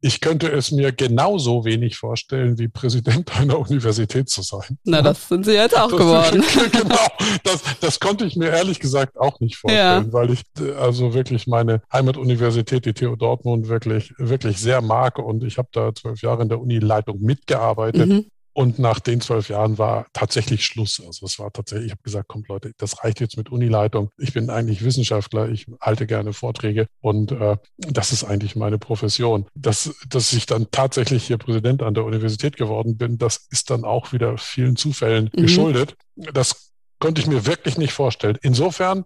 ich 0.00 0.20
könnte 0.20 0.50
es 0.50 0.70
mir 0.72 0.92
genauso 0.92 1.64
wenig 1.64 1.96
vorstellen, 1.96 2.58
wie 2.58 2.68
Präsident 2.68 3.34
einer 3.40 3.58
Universität 3.58 4.28
zu 4.28 4.42
sein. 4.42 4.78
Na, 4.84 5.00
das 5.00 5.28
sind 5.28 5.44
Sie 5.44 5.54
jetzt 5.54 5.76
auch 5.76 5.90
das, 5.90 5.98
geworden. 5.98 6.44
genau, 6.72 7.06
das, 7.44 7.62
das 7.80 7.98
konnte 7.98 8.26
ich 8.26 8.36
mir 8.36 8.50
ehrlich 8.50 8.78
gesagt 8.78 9.16
auch 9.16 9.40
nicht 9.40 9.56
vorstellen, 9.56 10.06
ja. 10.06 10.12
weil 10.12 10.30
ich 10.30 10.42
also 10.78 11.14
wirklich 11.14 11.46
meine 11.46 11.82
Heimatuniversität, 11.92 12.84
die 12.84 12.92
TU 12.92 13.16
Dortmund, 13.16 13.68
wirklich, 13.68 14.12
wirklich 14.18 14.58
sehr 14.58 14.82
mag 14.82 15.18
und 15.18 15.42
ich 15.44 15.56
habe 15.56 15.68
da 15.72 15.94
zwölf 15.94 16.20
Jahre 16.20 16.42
in 16.42 16.50
der 16.50 16.60
Unileitung 16.60 17.20
mitgearbeitet. 17.20 18.08
Mhm. 18.08 18.26
Und 18.56 18.78
nach 18.78 19.00
den 19.00 19.20
zwölf 19.20 19.50
Jahren 19.50 19.76
war 19.76 20.06
tatsächlich 20.14 20.64
Schluss. 20.64 21.02
Also 21.06 21.26
es 21.26 21.38
war 21.38 21.52
tatsächlich, 21.52 21.88
ich 21.88 21.92
habe 21.92 22.02
gesagt, 22.02 22.26
kommt 22.26 22.48
Leute, 22.48 22.72
das 22.78 23.04
reicht 23.04 23.20
jetzt 23.20 23.36
mit 23.36 23.52
Unileitung. 23.52 24.08
Ich 24.16 24.32
bin 24.32 24.48
eigentlich 24.48 24.82
Wissenschaftler, 24.82 25.50
ich 25.50 25.66
halte 25.78 26.06
gerne 26.06 26.32
Vorträge 26.32 26.86
und 27.02 27.32
äh, 27.32 27.58
das 27.76 28.12
ist 28.12 28.24
eigentlich 28.24 28.56
meine 28.56 28.78
Profession. 28.78 29.44
Dass, 29.54 29.94
dass 30.08 30.32
ich 30.32 30.46
dann 30.46 30.68
tatsächlich 30.70 31.26
hier 31.26 31.36
Präsident 31.36 31.82
an 31.82 31.92
der 31.92 32.06
Universität 32.06 32.56
geworden 32.56 32.96
bin, 32.96 33.18
das 33.18 33.46
ist 33.50 33.68
dann 33.68 33.84
auch 33.84 34.14
wieder 34.14 34.38
vielen 34.38 34.76
Zufällen 34.76 35.28
mhm. 35.36 35.42
geschuldet. 35.42 35.94
Das 36.14 36.72
konnte 36.98 37.20
ich 37.20 37.26
mir 37.26 37.44
wirklich 37.44 37.76
nicht 37.76 37.92
vorstellen. 37.92 38.38
Insofern 38.40 39.04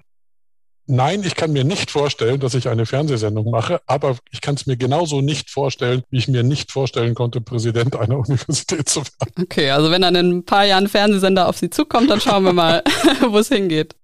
Nein, 0.91 1.23
ich 1.25 1.37
kann 1.37 1.53
mir 1.53 1.63
nicht 1.63 1.89
vorstellen, 1.89 2.41
dass 2.41 2.55
ich 2.55 2.69
eine 2.69 2.85
Fernsehsendung 2.85 3.49
mache, 3.49 3.81
aber 3.87 4.17
ich 4.33 4.41
kann 4.41 4.57
es 4.57 4.67
mir 4.67 4.77
genauso 4.77 5.21
nicht 5.21 5.49
vorstellen, 5.49 6.03
wie 6.11 6.19
ich 6.19 6.27
mir 6.27 6.43
nicht 6.43 6.73
vorstellen 6.73 7.15
konnte, 7.15 7.41
Präsident 7.41 7.95
einer 7.95 8.19
Universität 8.19 8.89
zu 8.89 9.01
werden. 9.01 9.45
Okay, 9.45 9.71
also 9.71 9.93
wenn 9.93 10.03
dann 10.03 10.17
in 10.17 10.39
ein 10.39 10.45
paar 10.45 10.65
Jahren 10.65 10.89
Fernsehsender 10.89 11.49
auf 11.49 11.57
Sie 11.57 11.71
zukommt, 11.71 12.11
dann 12.11 12.21
schauen 12.21 12.43
wir 12.43 12.53
mal, 12.53 12.83
wo 13.31 13.39
es 13.39 13.49
hingeht. 13.49 13.95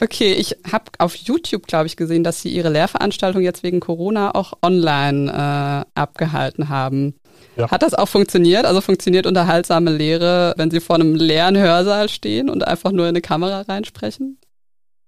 Okay, 0.00 0.32
ich 0.32 0.56
habe 0.70 0.86
auf 0.98 1.14
YouTube, 1.14 1.68
glaube 1.68 1.86
ich, 1.86 1.96
gesehen, 1.96 2.24
dass 2.24 2.42
Sie 2.42 2.48
Ihre 2.48 2.70
Lehrveranstaltung 2.70 3.42
jetzt 3.42 3.62
wegen 3.62 3.78
Corona 3.78 4.34
auch 4.34 4.54
online 4.62 5.30
äh, 5.30 6.00
abgehalten 6.00 6.68
haben. 6.68 7.14
Ja. 7.56 7.70
Hat 7.70 7.84
das 7.84 7.94
auch 7.94 8.08
funktioniert? 8.08 8.66
Also 8.66 8.80
funktioniert 8.80 9.26
unterhaltsame 9.26 9.92
Lehre, 9.92 10.54
wenn 10.56 10.72
Sie 10.72 10.80
vor 10.80 10.96
einem 10.96 11.14
leeren 11.14 11.56
Hörsaal 11.56 12.08
stehen 12.08 12.50
und 12.50 12.66
einfach 12.66 12.90
nur 12.90 13.04
in 13.04 13.10
eine 13.10 13.20
Kamera 13.20 13.60
reinsprechen? 13.60 14.38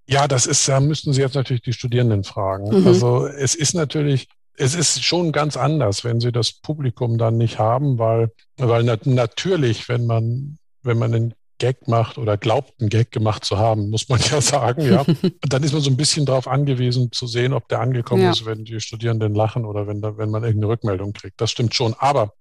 Ja, 0.06 0.28
das 0.28 0.46
ist, 0.46 0.68
da 0.68 0.80
müssten 0.80 1.12
Sie 1.12 1.20
jetzt 1.20 1.34
natürlich 1.34 1.62
die 1.62 1.72
Studierenden 1.72 2.24
fragen. 2.24 2.80
Mhm. 2.80 2.86
Also 2.86 3.26
es 3.26 3.54
ist 3.54 3.74
natürlich, 3.74 4.28
es 4.56 4.74
ist 4.74 5.02
schon 5.02 5.32
ganz 5.32 5.56
anders, 5.56 6.04
wenn 6.04 6.20
Sie 6.20 6.32
das 6.32 6.52
Publikum 6.52 7.18
dann 7.18 7.38
nicht 7.38 7.58
haben, 7.58 7.98
weil, 7.98 8.30
weil 8.56 8.82
nat 8.82 9.06
natürlich, 9.06 9.88
wenn 9.88 10.06
man, 10.06 10.58
wenn 10.82 10.98
man 10.98 11.14
einen 11.14 11.34
Gag 11.58 11.88
macht 11.88 12.18
oder 12.18 12.36
glaubt, 12.36 12.74
einen 12.80 12.90
Gag 12.90 13.12
gemacht 13.12 13.44
zu 13.44 13.58
haben, 13.58 13.88
muss 13.88 14.08
man 14.08 14.20
ja 14.20 14.40
sagen, 14.42 14.82
ja. 14.82 15.04
dann 15.40 15.62
ist 15.62 15.72
man 15.72 15.80
so 15.80 15.90
ein 15.90 15.96
bisschen 15.96 16.26
darauf 16.26 16.48
angewiesen 16.48 17.10
zu 17.12 17.26
sehen, 17.26 17.52
ob 17.52 17.68
der 17.68 17.80
angekommen 17.80 18.22
ja. 18.22 18.30
ist, 18.30 18.44
wenn 18.44 18.64
die 18.64 18.80
Studierenden 18.80 19.34
lachen 19.34 19.64
oder 19.64 19.86
wenn, 19.86 20.02
da, 20.02 20.18
wenn 20.18 20.30
man 20.30 20.44
irgendeine 20.44 20.72
Rückmeldung 20.72 21.12
kriegt. 21.12 21.40
Das 21.40 21.50
stimmt 21.50 21.74
schon. 21.74 21.94
Aber 21.94 22.34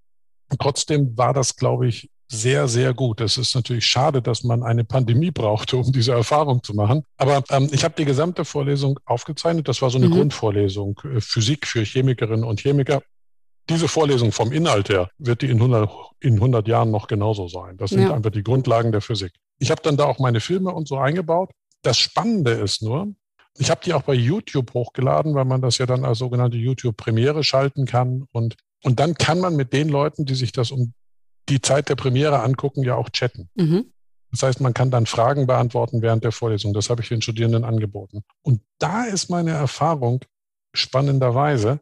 trotzdem 0.58 1.16
war 1.16 1.32
das, 1.32 1.56
glaube 1.56 1.86
ich, 1.88 2.10
sehr, 2.28 2.68
sehr 2.68 2.94
gut. 2.94 3.20
Es 3.20 3.36
ist 3.36 3.54
natürlich 3.54 3.86
schade, 3.86 4.22
dass 4.22 4.44
man 4.44 4.62
eine 4.62 4.84
Pandemie 4.84 5.30
brauchte, 5.30 5.76
um 5.76 5.92
diese 5.92 6.12
Erfahrung 6.12 6.62
zu 6.62 6.74
machen. 6.74 7.04
Aber 7.16 7.42
ähm, 7.50 7.68
ich 7.72 7.84
habe 7.84 7.94
die 7.96 8.04
gesamte 8.04 8.44
Vorlesung 8.44 8.98
aufgezeichnet. 9.04 9.68
Das 9.68 9.82
war 9.82 9.90
so 9.90 9.98
eine 9.98 10.08
mhm. 10.08 10.14
Grundvorlesung, 10.14 10.98
äh, 11.04 11.20
Physik 11.20 11.66
für 11.66 11.84
Chemikerinnen 11.84 12.44
und 12.44 12.60
Chemiker. 12.60 13.02
Diese 13.68 13.88
Vorlesung 13.88 14.32
vom 14.32 14.52
Inhalt 14.52 14.88
her 14.88 15.10
wird 15.18 15.42
die 15.42 15.48
in 15.48 15.56
100, 15.56 15.90
in 16.20 16.34
100 16.34 16.68
Jahren 16.68 16.90
noch 16.90 17.06
genauso 17.06 17.48
sein. 17.48 17.76
Das 17.78 17.90
sind 17.90 18.02
ja. 18.02 18.14
einfach 18.14 18.30
die 18.30 18.42
Grundlagen 18.42 18.92
der 18.92 19.00
Physik. 19.00 19.32
Ich 19.58 19.70
habe 19.70 19.80
dann 19.82 19.96
da 19.96 20.04
auch 20.04 20.18
meine 20.18 20.40
Filme 20.40 20.72
und 20.72 20.86
so 20.88 20.98
eingebaut. 20.98 21.50
Das 21.82 21.98
Spannende 21.98 22.52
ist 22.52 22.82
nur, 22.82 23.14
ich 23.56 23.70
habe 23.70 23.80
die 23.84 23.94
auch 23.94 24.02
bei 24.02 24.14
YouTube 24.14 24.74
hochgeladen, 24.74 25.34
weil 25.34 25.44
man 25.44 25.62
das 25.62 25.78
ja 25.78 25.86
dann 25.86 26.04
als 26.04 26.18
sogenannte 26.18 26.56
YouTube-Premiere 26.56 27.44
schalten 27.44 27.86
kann. 27.86 28.26
Und, 28.32 28.56
und 28.82 29.00
dann 29.00 29.14
kann 29.14 29.38
man 29.38 29.56
mit 29.56 29.72
den 29.72 29.88
Leuten, 29.88 30.26
die 30.26 30.34
sich 30.34 30.52
das 30.52 30.70
um 30.70 30.92
die 31.48 31.60
Zeit 31.60 31.88
der 31.88 31.96
Premiere 31.96 32.40
angucken, 32.40 32.82
ja 32.82 32.94
auch 32.94 33.10
chatten. 33.10 33.48
Mhm. 33.54 33.86
Das 34.30 34.42
heißt, 34.42 34.60
man 34.60 34.74
kann 34.74 34.90
dann 34.90 35.06
Fragen 35.06 35.46
beantworten 35.46 36.02
während 36.02 36.24
der 36.24 36.32
Vorlesung. 36.32 36.74
Das 36.74 36.90
habe 36.90 37.02
ich 37.02 37.08
den 37.08 37.22
Studierenden 37.22 37.64
angeboten. 37.64 38.24
Und 38.42 38.62
da 38.78 39.04
ist 39.04 39.30
meine 39.30 39.52
Erfahrung 39.52 40.24
spannenderweise, 40.74 41.80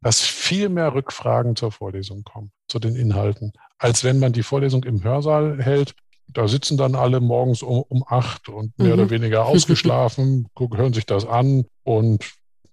dass 0.00 0.20
viel 0.20 0.68
mehr 0.68 0.94
Rückfragen 0.94 1.56
zur 1.56 1.72
Vorlesung 1.72 2.22
kommen, 2.22 2.52
zu 2.68 2.78
den 2.78 2.94
Inhalten, 2.94 3.52
als 3.78 4.04
wenn 4.04 4.18
man 4.18 4.32
die 4.32 4.44
Vorlesung 4.44 4.84
im 4.84 5.02
Hörsaal 5.02 5.60
hält. 5.60 5.94
Da 6.28 6.46
sitzen 6.46 6.76
dann 6.76 6.94
alle 6.94 7.18
morgens 7.18 7.62
um, 7.62 7.82
um 7.88 8.04
acht 8.06 8.48
und 8.48 8.78
mehr 8.78 8.94
mhm. 8.94 9.00
oder 9.00 9.10
weniger 9.10 9.46
ausgeschlafen, 9.46 10.46
hören 10.58 10.92
sich 10.92 11.06
das 11.06 11.26
an 11.26 11.66
und 11.82 12.24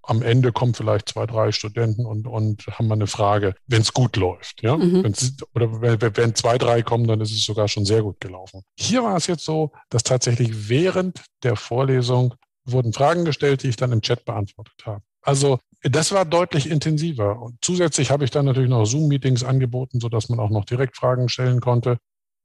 am 0.08 0.22
Ende 0.22 0.52
kommen 0.52 0.72
vielleicht 0.72 1.10
zwei, 1.10 1.26
drei 1.26 1.52
Studenten 1.52 2.06
und, 2.06 2.26
und 2.26 2.66
haben 2.66 2.88
mal 2.88 2.94
eine 2.94 3.06
Frage, 3.06 3.54
wenn 3.66 3.82
es 3.82 3.92
gut 3.92 4.16
läuft. 4.16 4.62
Ja? 4.62 4.76
Mhm. 4.76 5.14
oder 5.54 5.82
wenn, 5.82 6.16
wenn 6.16 6.34
zwei, 6.34 6.56
drei 6.56 6.82
kommen, 6.82 7.06
dann 7.06 7.20
ist 7.20 7.30
es 7.30 7.44
sogar 7.44 7.68
schon 7.68 7.84
sehr 7.84 8.02
gut 8.02 8.18
gelaufen. 8.18 8.62
Hier 8.78 9.02
war 9.04 9.16
es 9.16 9.26
jetzt 9.26 9.44
so, 9.44 9.72
dass 9.90 10.02
tatsächlich 10.02 10.68
während 10.68 11.22
der 11.42 11.56
Vorlesung 11.56 12.34
wurden 12.64 12.94
Fragen 12.94 13.26
gestellt, 13.26 13.62
die 13.62 13.68
ich 13.68 13.76
dann 13.76 13.92
im 13.92 14.00
Chat 14.00 14.24
beantwortet 14.24 14.74
habe. 14.84 15.02
Also 15.20 15.58
das 15.82 16.10
war 16.12 16.24
deutlich 16.24 16.70
intensiver. 16.70 17.40
Und 17.40 17.58
zusätzlich 17.60 18.10
habe 18.10 18.24
ich 18.24 18.30
dann 18.30 18.46
natürlich 18.46 18.70
noch 18.70 18.86
Zoom-Meetings 18.86 19.44
angeboten, 19.44 20.00
sodass 20.00 20.30
man 20.30 20.40
auch 20.40 20.50
noch 20.50 20.64
direkt 20.64 20.96
Fragen 20.96 21.28
stellen 21.28 21.60
konnte 21.60 21.98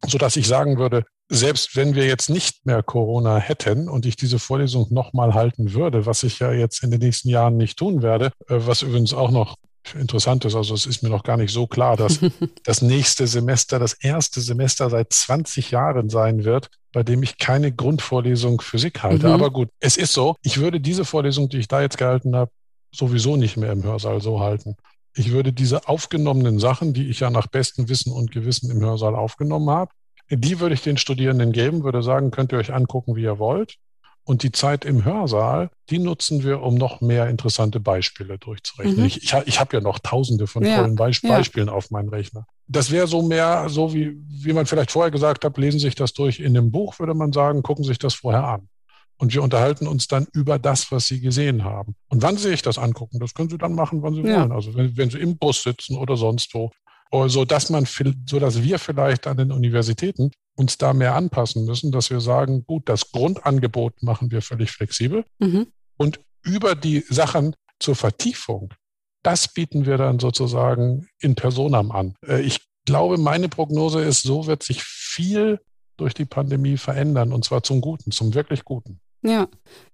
sodass 0.06 0.36
ich 0.36 0.48
sagen 0.48 0.78
würde, 0.78 1.04
selbst 1.30 1.76
wenn 1.76 1.96
wir 1.96 2.06
jetzt 2.06 2.30
nicht 2.30 2.66
mehr 2.66 2.84
Corona 2.84 3.38
hätten 3.38 3.90
und 3.90 4.06
ich 4.06 4.16
diese 4.16 4.40
Vorlesung 4.40 4.88
nochmal 4.92 5.34
halten 5.34 5.74
würde, 5.74 6.06
was 6.06 6.24
ich 6.24 6.40
ja 6.40 6.52
jetzt 6.52 6.84
in 6.84 6.92
den 6.92 7.00
nächsten 7.00 7.30
Jahren 7.30 7.58
nicht 7.58 7.78
tun 7.78 8.02
werde, 8.02 8.28
äh, 8.48 8.60
was 8.60 8.82
übrigens 8.82 9.14
auch 9.14 9.32
noch 9.32 9.56
interessant 9.96 10.46
ist, 10.46 10.56
also 10.56 10.74
es 10.74 10.86
ist 10.86 11.04
mir 11.04 11.10
noch 11.10 11.24
gar 11.24 11.38
nicht 11.38 11.52
so 11.52 11.68
klar, 11.68 11.98
dass 11.98 12.20
das 12.64 12.82
nächste 12.82 13.28
Semester 13.28 13.80
das 13.80 13.94
erste 13.94 14.40
Semester 14.42 14.90
seit 14.90 15.12
20 15.12 15.72
Jahren 15.72 16.10
sein 16.10 16.46
wird, 16.46 16.70
bei 16.94 17.04
dem 17.04 17.24
ich 17.24 17.38
keine 17.38 17.72
Grundvorlesung 17.72 18.62
Physik 18.62 19.04
halte. 19.04 19.28
Mhm. 19.28 19.34
Aber 19.34 19.52
gut, 19.52 19.70
es 19.80 19.98
ist 19.98 20.14
so, 20.14 20.36
ich 20.42 20.60
würde 20.60 20.80
diese 20.80 21.04
Vorlesung, 21.04 21.50
die 21.50 21.58
ich 21.58 21.68
da 21.68 21.82
jetzt 21.82 21.98
gehalten 21.98 22.36
habe, 22.36 22.52
sowieso 22.94 23.36
nicht 23.36 23.58
mehr 23.58 23.72
im 23.72 23.84
Hörsaal 23.84 24.22
so 24.22 24.40
halten. 24.40 24.76
Ich 25.16 25.32
würde 25.32 25.54
diese 25.54 25.88
aufgenommenen 25.88 26.60
Sachen, 26.60 26.94
die 26.94 27.10
ich 27.10 27.20
ja 27.20 27.30
nach 27.30 27.48
bestem 27.48 27.90
Wissen 27.90 28.12
und 28.12 28.32
Gewissen 28.32 28.72
im 28.72 28.82
Hörsaal 28.82 29.16
aufgenommen 29.16 29.70
habe, 29.70 29.92
die 30.30 30.60
würde 30.60 30.74
ich 30.74 30.82
den 30.82 30.98
Studierenden 30.98 31.52
geben, 31.52 31.84
würde 31.84 32.02
sagen, 32.02 32.32
könnt 32.32 32.52
ihr 32.52 32.58
euch 32.58 32.74
angucken, 32.74 33.16
wie 33.16 33.24
ihr 33.24 33.40
wollt. 33.40 33.76
Und 34.26 34.44
die 34.44 34.54
Zeit 34.54 34.86
im 34.86 35.04
Hörsaal, 35.04 35.70
die 35.90 36.00
nutzen 36.00 36.44
wir, 36.44 36.62
um 36.62 36.76
noch 36.76 37.02
mehr 37.02 37.28
interessante 37.28 37.82
Beispiele 37.82 38.38
durchzurechnen. 38.38 39.02
Mhm. 39.02 39.06
Ich, 39.06 39.22
ich, 39.22 39.34
ich 39.46 39.60
habe 39.60 39.76
ja 39.76 39.82
noch 39.82 40.00
tausende 40.00 40.48
von 40.48 40.64
ja, 40.64 40.78
tollen 40.78 40.96
Beisp 40.96 41.26
ja. 41.26 41.32
Beispielen 41.32 41.68
auf 41.68 41.92
meinem 41.92 42.08
Rechner. 42.08 42.46
Das 42.68 42.90
wäre 42.90 43.08
so 43.08 43.22
mehr, 43.22 43.68
so 43.68 43.94
wie, 43.94 44.16
wie 44.30 44.54
man 44.54 44.66
vielleicht 44.66 44.92
vorher 44.92 45.12
gesagt 45.12 45.44
hat, 45.44 45.58
lesen 45.58 45.80
sich 45.80 45.96
das 45.96 46.14
durch 46.14 46.40
in 46.40 46.58
einem 46.58 46.72
Buch, 46.72 47.00
würde 47.00 47.14
man 47.14 47.34
sagen, 47.34 47.64
gucken 47.64 47.84
sich 47.84 47.98
das 47.98 48.14
vorher 48.14 48.46
an. 48.46 48.70
Und 49.24 49.34
wir 49.34 49.42
unterhalten 49.42 49.88
uns 49.88 50.10
dann 50.10 50.28
über 50.34 50.60
das, 50.60 50.92
was 50.92 51.08
Sie 51.08 51.22
gesehen 51.22 51.64
haben. 51.64 51.96
Und 52.10 52.22
wann 52.22 52.36
Sie 52.36 52.50
sich 52.50 52.62
das 52.62 52.78
angucken, 52.78 53.20
das 53.20 53.34
können 53.34 53.50
Sie 53.50 53.58
dann 53.58 53.74
machen, 53.74 54.04
wann 54.04 54.16
Sie 54.16 54.22
ja. 54.22 54.42
wollen. 54.42 54.52
Also 54.52 54.76
wenn, 54.76 54.98
wenn, 54.98 55.10
Sie 55.10 55.18
im 55.18 55.38
Bus 55.38 55.64
sitzen 55.64 55.96
oder 55.96 56.18
sonst 56.18 56.54
wo. 56.54 56.72
So 57.28 57.46
dass 57.46 57.70
man, 57.70 57.86
so 57.86 58.40
dass 58.42 58.64
wir 58.64 58.80
vielleicht 58.80 59.26
an 59.26 59.38
den 59.38 59.54
Universitäten 59.54 60.32
uns 60.58 60.78
da 60.78 60.92
mehr 60.92 61.16
anpassen 61.16 61.64
müssen, 61.64 61.94
dass 61.94 62.10
wir 62.10 62.20
sagen, 62.20 62.66
gut, 62.66 62.90
das 62.90 63.14
Grundangebot 63.14 64.04
machen 64.04 64.30
wir 64.30 64.42
völlig 64.42 64.72
flexibel. 64.72 65.24
Mhm. 65.40 65.68
Und 65.96 66.20
über 66.42 66.76
die 66.76 67.06
Sachen 67.10 67.56
zur 67.80 67.96
Vertiefung, 67.96 68.74
das 69.24 69.48
bieten 69.48 69.86
wir 69.86 69.96
dann 69.96 70.20
sozusagen 70.20 71.08
in 71.22 71.36
Personam 71.36 71.92
an. 71.92 72.16
Äh, 72.28 72.42
ich 72.42 72.60
glaube, 72.84 73.18
meine 73.18 73.48
Prognose 73.48 74.02
ist, 74.02 74.24
so 74.24 74.48
wird 74.48 74.64
sich 74.64 74.84
viel 74.84 75.62
durch 75.96 76.14
die 76.14 76.26
Pandemie 76.26 76.76
verändern 76.76 77.32
und 77.32 77.46
zwar 77.46 77.64
zum 77.64 77.80
Guten, 77.80 78.12
zum 78.12 78.34
wirklich 78.34 78.66
Guten. 78.66 79.00
Ja. 79.24 79.48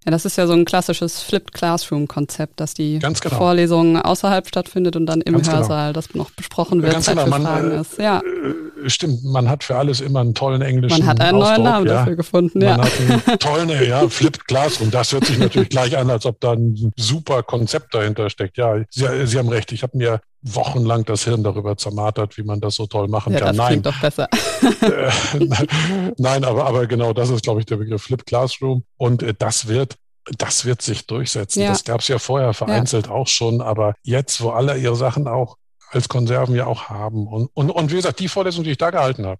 ja, 0.06 0.12
das 0.12 0.26
ist 0.26 0.38
ja 0.38 0.48
so 0.48 0.54
ein 0.54 0.66
klassisches 0.66 1.22
Flipped 1.22 1.54
Classroom-Konzept, 1.54 2.60
dass 2.60 2.74
die 2.74 2.98
genau. 2.98 3.16
Vorlesung 3.30 4.02
außerhalb 4.02 4.48
stattfindet 4.48 4.96
und 4.96 5.06
dann 5.06 5.22
im 5.22 5.34
Ganz 5.34 5.48
genau. 5.48 5.60
Hörsaal 5.60 5.94
genau. 5.94 5.94
das 5.94 6.16
noch 6.16 6.32
besprochen 6.32 6.82
wird, 6.82 6.94
Ganz 6.94 7.06
Zeit 7.06 7.24
genau. 7.24 7.38
man, 7.38 7.72
ist. 7.72 8.00
Ja. 8.00 8.20
Äh, 8.20 8.90
stimmt, 8.90 9.24
man 9.24 9.48
hat 9.48 9.64
für 9.64 9.76
alles 9.76 10.02
immer 10.02 10.22
einen 10.22 10.34
tollen 10.34 10.64
englischen 10.64 10.98
Man 10.98 11.08
hat 11.08 11.22
einen 11.22 11.38
Ausdruck, 11.38 11.58
neuen 11.58 11.64
Namen 11.64 11.88
ja. 11.88 11.94
dafür 11.94 12.16
gefunden, 12.16 12.62
ja. 12.62 12.78
Man 12.78 12.86
hat 12.86 13.00
einen 13.00 13.40
tollen, 13.40 13.70
ja, 13.88 14.10
Flipped 14.10 14.48
Classroom. 14.48 14.90
Das 14.90 15.12
hört 15.14 15.26
sich 15.26 15.38
natürlich 15.38 15.70
gleich 15.70 15.96
an, 15.96 16.10
als 16.10 16.26
ob 16.26 16.40
da 16.40 16.54
ein 16.54 16.92
super 16.98 17.44
Konzept 17.44 17.94
dahinter 17.94 18.32
steckt. 18.32 18.58
Ja, 18.58 18.78
Sie, 18.90 19.06
Sie 19.26 19.38
haben 19.38 19.50
recht. 19.50 19.72
Ich 19.72 19.84
habe 19.84 19.96
mir 19.96 20.22
wochenlang 20.42 21.04
das 21.06 21.24
Hirn 21.26 21.44
darüber 21.44 21.78
zermartert, 21.78 22.38
wie 22.38 22.44
man 22.44 22.62
das 22.62 22.76
so 22.76 22.88
toll 22.88 23.08
machen 23.08 23.34
ja, 23.34 23.40
kann. 23.40 23.58
Das 23.58 23.58
Nein. 23.58 23.82
doch 23.82 24.00
besser. 24.00 24.30
Nein, 26.18 26.44
aber, 26.46 26.66
aber 26.66 26.88
genau 26.88 27.14
das 27.14 27.30
ist, 27.30 27.44
glaube 27.44 27.60
ich, 27.60 27.66
der 27.66 27.78
Begriff 27.78 28.04
Flip 28.04 28.26
Classroom. 28.26 28.84
Und 28.98 29.24
äh, 29.24 29.34
das 29.38 29.68
wird 29.68 29.98
das 30.38 30.66
wird 30.66 30.82
sich 30.82 31.08
durchsetzen. 31.08 31.62
Ja. 31.62 31.70
Das 31.70 31.84
gab 31.84 32.02
es 32.02 32.08
ja 32.08 32.20
vorher 32.20 32.54
vereinzelt 32.54 33.08
ja. 33.08 33.14
auch 33.14 33.28
schon, 33.28 33.62
aber 33.62 33.96
jetzt, 34.04 34.42
wo 34.42 34.52
alle 34.52 34.78
ihre 34.78 34.96
Sachen 34.96 35.28
auch 35.28 35.58
als 35.90 36.08
Konserven 36.08 36.56
ja 36.56 36.68
auch 36.68 36.90
haben. 36.90 37.28
Und, 37.28 37.50
und, 37.54 37.72
und 37.72 37.92
wie 37.92 37.96
gesagt, 37.96 38.20
die 38.20 38.28
Vorlesung, 38.28 38.64
die 38.64 38.72
ich 38.72 38.78
da 38.78 38.92
gehalten 38.92 39.26
habe, 39.26 39.40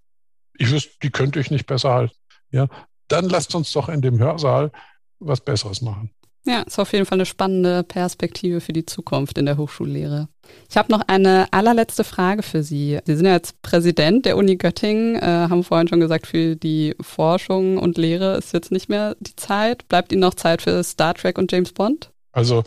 ich 0.54 0.70
wüsste, 0.70 0.90
die 1.02 1.10
könnte 1.10 1.38
ich 1.38 1.50
nicht 1.50 1.66
besser 1.66 1.92
halten. 1.92 2.14
Ja, 2.50 2.66
dann 3.08 3.28
lasst 3.28 3.54
uns 3.54 3.72
doch 3.72 3.88
in 3.88 4.02
dem 4.02 4.18
Hörsaal 4.18 4.72
was 5.20 5.40
Besseres 5.40 5.80
machen. 5.80 6.10
Ja, 6.44 6.62
ist 6.62 6.78
auf 6.78 6.92
jeden 6.92 7.04
Fall 7.04 7.16
eine 7.16 7.26
spannende 7.26 7.82
Perspektive 7.84 8.60
für 8.60 8.72
die 8.72 8.86
Zukunft 8.86 9.36
in 9.38 9.46
der 9.46 9.58
Hochschullehre. 9.58 10.28
Ich 10.68 10.76
habe 10.76 10.92
noch 10.92 11.02
eine 11.06 11.52
allerletzte 11.52 12.04
Frage 12.04 12.42
für 12.42 12.62
Sie. 12.62 12.98
Sie 13.04 13.16
sind 13.16 13.26
ja 13.26 13.32
jetzt 13.32 13.60
Präsident 13.62 14.24
der 14.24 14.36
Uni 14.36 14.56
Göttingen, 14.56 15.16
äh, 15.16 15.20
haben 15.20 15.64
vorhin 15.64 15.88
schon 15.88 16.00
gesagt, 16.00 16.26
für 16.26 16.54
die 16.56 16.94
Forschung 17.00 17.78
und 17.78 17.98
Lehre 17.98 18.36
ist 18.36 18.52
jetzt 18.52 18.70
nicht 18.70 18.88
mehr 18.88 19.16
die 19.20 19.36
Zeit. 19.36 19.88
Bleibt 19.88 20.12
Ihnen 20.12 20.20
noch 20.20 20.34
Zeit 20.34 20.62
für 20.62 20.84
Star 20.84 21.14
Trek 21.14 21.38
und 21.38 21.50
James 21.50 21.72
Bond? 21.72 22.10
Also 22.32 22.62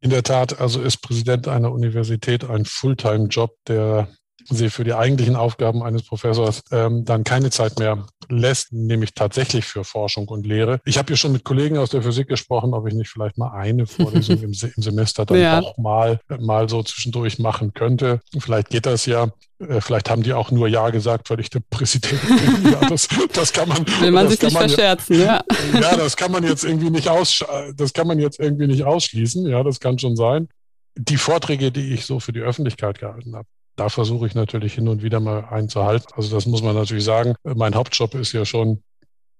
in 0.00 0.10
der 0.10 0.22
Tat, 0.22 0.60
also 0.60 0.80
ist 0.80 1.02
Präsident 1.02 1.48
einer 1.48 1.70
Universität 1.70 2.44
ein 2.44 2.64
Fulltime-Job, 2.64 3.54
der 3.68 4.08
sie 4.48 4.70
für 4.70 4.84
die 4.84 4.94
eigentlichen 4.94 5.36
Aufgaben 5.36 5.82
eines 5.82 6.02
Professors 6.04 6.62
ähm, 6.70 7.04
dann 7.04 7.24
keine 7.24 7.50
Zeit 7.50 7.78
mehr 7.78 8.06
lässt, 8.28 8.72
nämlich 8.72 9.14
tatsächlich 9.14 9.64
für 9.64 9.84
Forschung 9.84 10.28
und 10.28 10.46
Lehre. 10.46 10.80
Ich 10.84 10.98
habe 10.98 11.08
hier 11.08 11.16
schon 11.16 11.32
mit 11.32 11.44
Kollegen 11.44 11.78
aus 11.78 11.90
der 11.90 12.02
Physik 12.02 12.28
gesprochen, 12.28 12.74
ob 12.74 12.86
ich 12.86 12.94
nicht 12.94 13.10
vielleicht 13.10 13.38
mal 13.38 13.52
eine 13.52 13.86
Vorlesung 13.86 14.36
im, 14.42 14.52
im, 14.52 14.82
Semester 14.82 15.26
dann 15.26 15.38
ja. 15.38 15.60
auch 15.60 15.76
mal, 15.78 16.20
mal 16.40 16.68
so 16.68 16.82
zwischendurch 16.82 17.38
machen 17.38 17.72
könnte. 17.74 18.20
Vielleicht 18.38 18.70
geht 18.70 18.86
das 18.86 19.06
ja. 19.06 19.28
Äh, 19.58 19.80
vielleicht 19.80 20.10
haben 20.10 20.22
die 20.22 20.32
auch 20.32 20.50
nur 20.50 20.68
Ja 20.68 20.90
gesagt, 20.90 21.30
weil 21.30 21.40
ich 21.40 21.50
der 21.50 21.62
Präsident 21.70 22.20
bin. 22.22 22.72
Ja, 22.72 22.88
das, 22.88 23.08
das 23.32 23.52
kann 23.52 23.68
man. 23.68 23.86
Will 24.00 24.10
man 24.10 24.28
sich 24.28 24.40
nicht 24.40 24.54
man, 24.54 24.68
verscherzen, 24.68 25.20
ja. 25.20 25.42
Ja, 25.74 25.96
das 25.96 26.16
kann 26.16 26.32
man 26.32 26.44
jetzt 26.44 26.64
irgendwie 26.64 26.90
nicht 26.90 27.08
aus, 27.08 27.44
das 27.76 27.92
kann 27.92 28.06
man 28.06 28.18
jetzt 28.18 28.38
irgendwie 28.38 28.66
nicht 28.66 28.84
ausschließen. 28.84 29.46
Ja, 29.46 29.62
das 29.62 29.80
kann 29.80 29.98
schon 29.98 30.16
sein. 30.16 30.48
Die 30.94 31.16
Vorträge, 31.16 31.72
die 31.72 31.92
ich 31.92 32.06
so 32.06 32.20
für 32.20 32.32
die 32.32 32.40
Öffentlichkeit 32.40 32.98
gehalten 32.98 33.34
habe, 33.34 33.46
da 33.76 33.88
versuche 33.88 34.26
ich 34.26 34.34
natürlich 34.34 34.74
hin 34.74 34.88
und 34.88 35.02
wieder 35.02 35.20
mal 35.20 35.44
einzuhalten. 35.50 36.06
Also 36.14 36.34
das 36.34 36.46
muss 36.46 36.62
man 36.62 36.74
natürlich 36.74 37.04
sagen. 37.04 37.34
Mein 37.42 37.74
Hauptjob 37.74 38.14
ist 38.14 38.32
ja 38.32 38.44
schon 38.44 38.82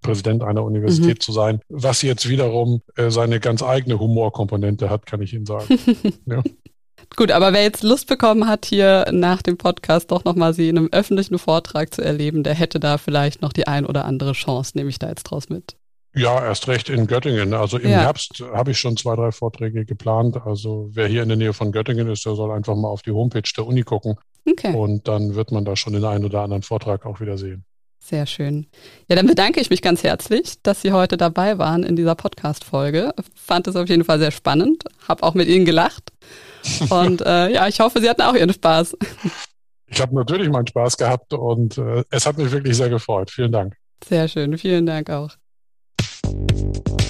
Präsident 0.03 0.42
einer 0.42 0.64
Universität 0.64 1.18
mhm. 1.18 1.21
zu 1.21 1.33
sein, 1.33 1.61
was 1.68 2.03
jetzt 2.03 2.29
wiederum 2.29 2.83
äh, 2.97 3.11
seine 3.11 3.40
ganz 3.40 3.62
eigene 3.62 3.99
Humorkomponente 3.99 4.90
hat, 4.90 5.07
kann 5.07 5.23
ich 5.23 5.33
Ihnen 5.33 5.47
sagen. 5.47 5.79
ja. 6.27 6.42
Gut, 7.16 7.31
aber 7.31 7.53
wer 7.53 7.62
jetzt 7.62 7.83
Lust 7.83 8.09
bekommen 8.09 8.47
hat, 8.49 8.64
hier 8.64 9.07
nach 9.12 9.42
dem 9.42 9.59
Podcast 9.59 10.11
doch 10.11 10.25
nochmal 10.25 10.55
Sie 10.55 10.68
in 10.68 10.79
einem 10.79 10.88
öffentlichen 10.92 11.38
Vortrag 11.38 11.92
zu 11.95 12.03
erleben, 12.03 12.42
der 12.42 12.55
hätte 12.55 12.81
da 12.81 12.99
vielleicht 12.99 13.42
noch 13.42 13.53
die 13.53 13.66
ein 13.66 13.87
oder 13.87 14.05
andere 14.05 14.33
Chance, 14.33 14.73
nehme 14.75 14.90
ich 14.90 14.99
da 14.99 15.09
jetzt 15.09 15.25
draus 15.25 15.49
mit. 15.49 15.77
Ja, 16.14 16.44
erst 16.44 16.68
recht 16.68 16.90
in 16.90 17.07
Göttingen. 17.07 17.55
Also 17.55 17.79
im 17.79 17.90
ja. 17.90 18.01
Herbst 18.01 18.42
habe 18.53 18.72
ich 18.72 18.79
schon 18.79 18.96
zwei, 18.96 19.16
drei 19.16 19.33
Vorträge 19.33 19.85
geplant. 19.87 20.37
Also 20.44 20.90
wer 20.92 21.07
hier 21.07 21.22
in 21.22 21.29
der 21.29 21.38
Nähe 21.38 21.55
von 21.55 21.72
Göttingen 21.72 22.09
ist, 22.09 22.27
der 22.27 22.35
soll 22.35 22.51
einfach 22.51 22.77
mal 22.77 22.88
auf 22.88 23.03
die 23.03 23.12
Homepage 23.12 23.51
der 23.57 23.66
Uni 23.66 23.83
gucken. 23.83 24.16
Okay. 24.48 24.75
Und 24.75 25.09
dann 25.09 25.35
wird 25.35 25.53
man 25.53 25.64
da 25.64 25.75
schon 25.75 25.94
den 25.94 26.05
einen 26.05 26.25
oder 26.25 26.42
anderen 26.42 26.62
Vortrag 26.62 27.07
auch 27.07 27.20
wieder 27.20 27.38
sehen. 27.38 27.64
Sehr 28.05 28.27
schön. 28.27 28.66
Ja, 29.09 29.14
dann 29.14 29.29
bedanke 29.29 29.61
ich 29.61 29.70
mich 29.70 29.81
ganz 29.81 30.03
herzlich, 30.03 30.61
dass 30.62 30.83
Sie 30.83 30.92
heute 30.92 31.16
dabei 31.16 31.59
waren 31.59 31.85
in 31.85 31.94
dieser 31.94 32.16
Podcast-Folge. 32.16 33.14
Fand 33.35 33.68
es 33.68 33.77
auf 33.77 33.88
jeden 33.88 34.05
Fall 34.05 34.18
sehr 34.18 34.33
spannend, 34.33 34.85
habe 35.07 35.22
auch 35.22 35.35
mit 35.35 35.46
Ihnen 35.48 35.64
gelacht. 35.64 36.11
Und 36.90 37.20
äh, 37.20 37.53
ja, 37.53 37.68
ich 37.68 37.81
hoffe, 37.81 38.01
Sie 38.01 38.11
hatten 38.11 38.22
auch 38.22 38.35
Ihren 38.35 38.53
Spaß. 38.53 38.96
Ich 39.87 40.01
habe 40.01 40.14
natürlich 40.14 40.48
meinen 40.48 40.66
Spaß 40.66 40.96
gehabt 40.96 41.35
und 41.35 41.77
äh, 41.77 42.03
es 42.09 42.25
hat 42.25 42.38
mich 42.38 42.51
wirklich 42.51 42.77
sehr 42.77 42.88
gefreut. 42.88 43.31
Vielen 43.31 43.53
Dank. 43.53 43.77
Sehr 44.03 44.27
schön. 44.27 44.57
Vielen 44.57 44.87
Dank 44.87 45.11
auch. 45.11 45.37
Thank 46.33 46.88
you 46.88 47.02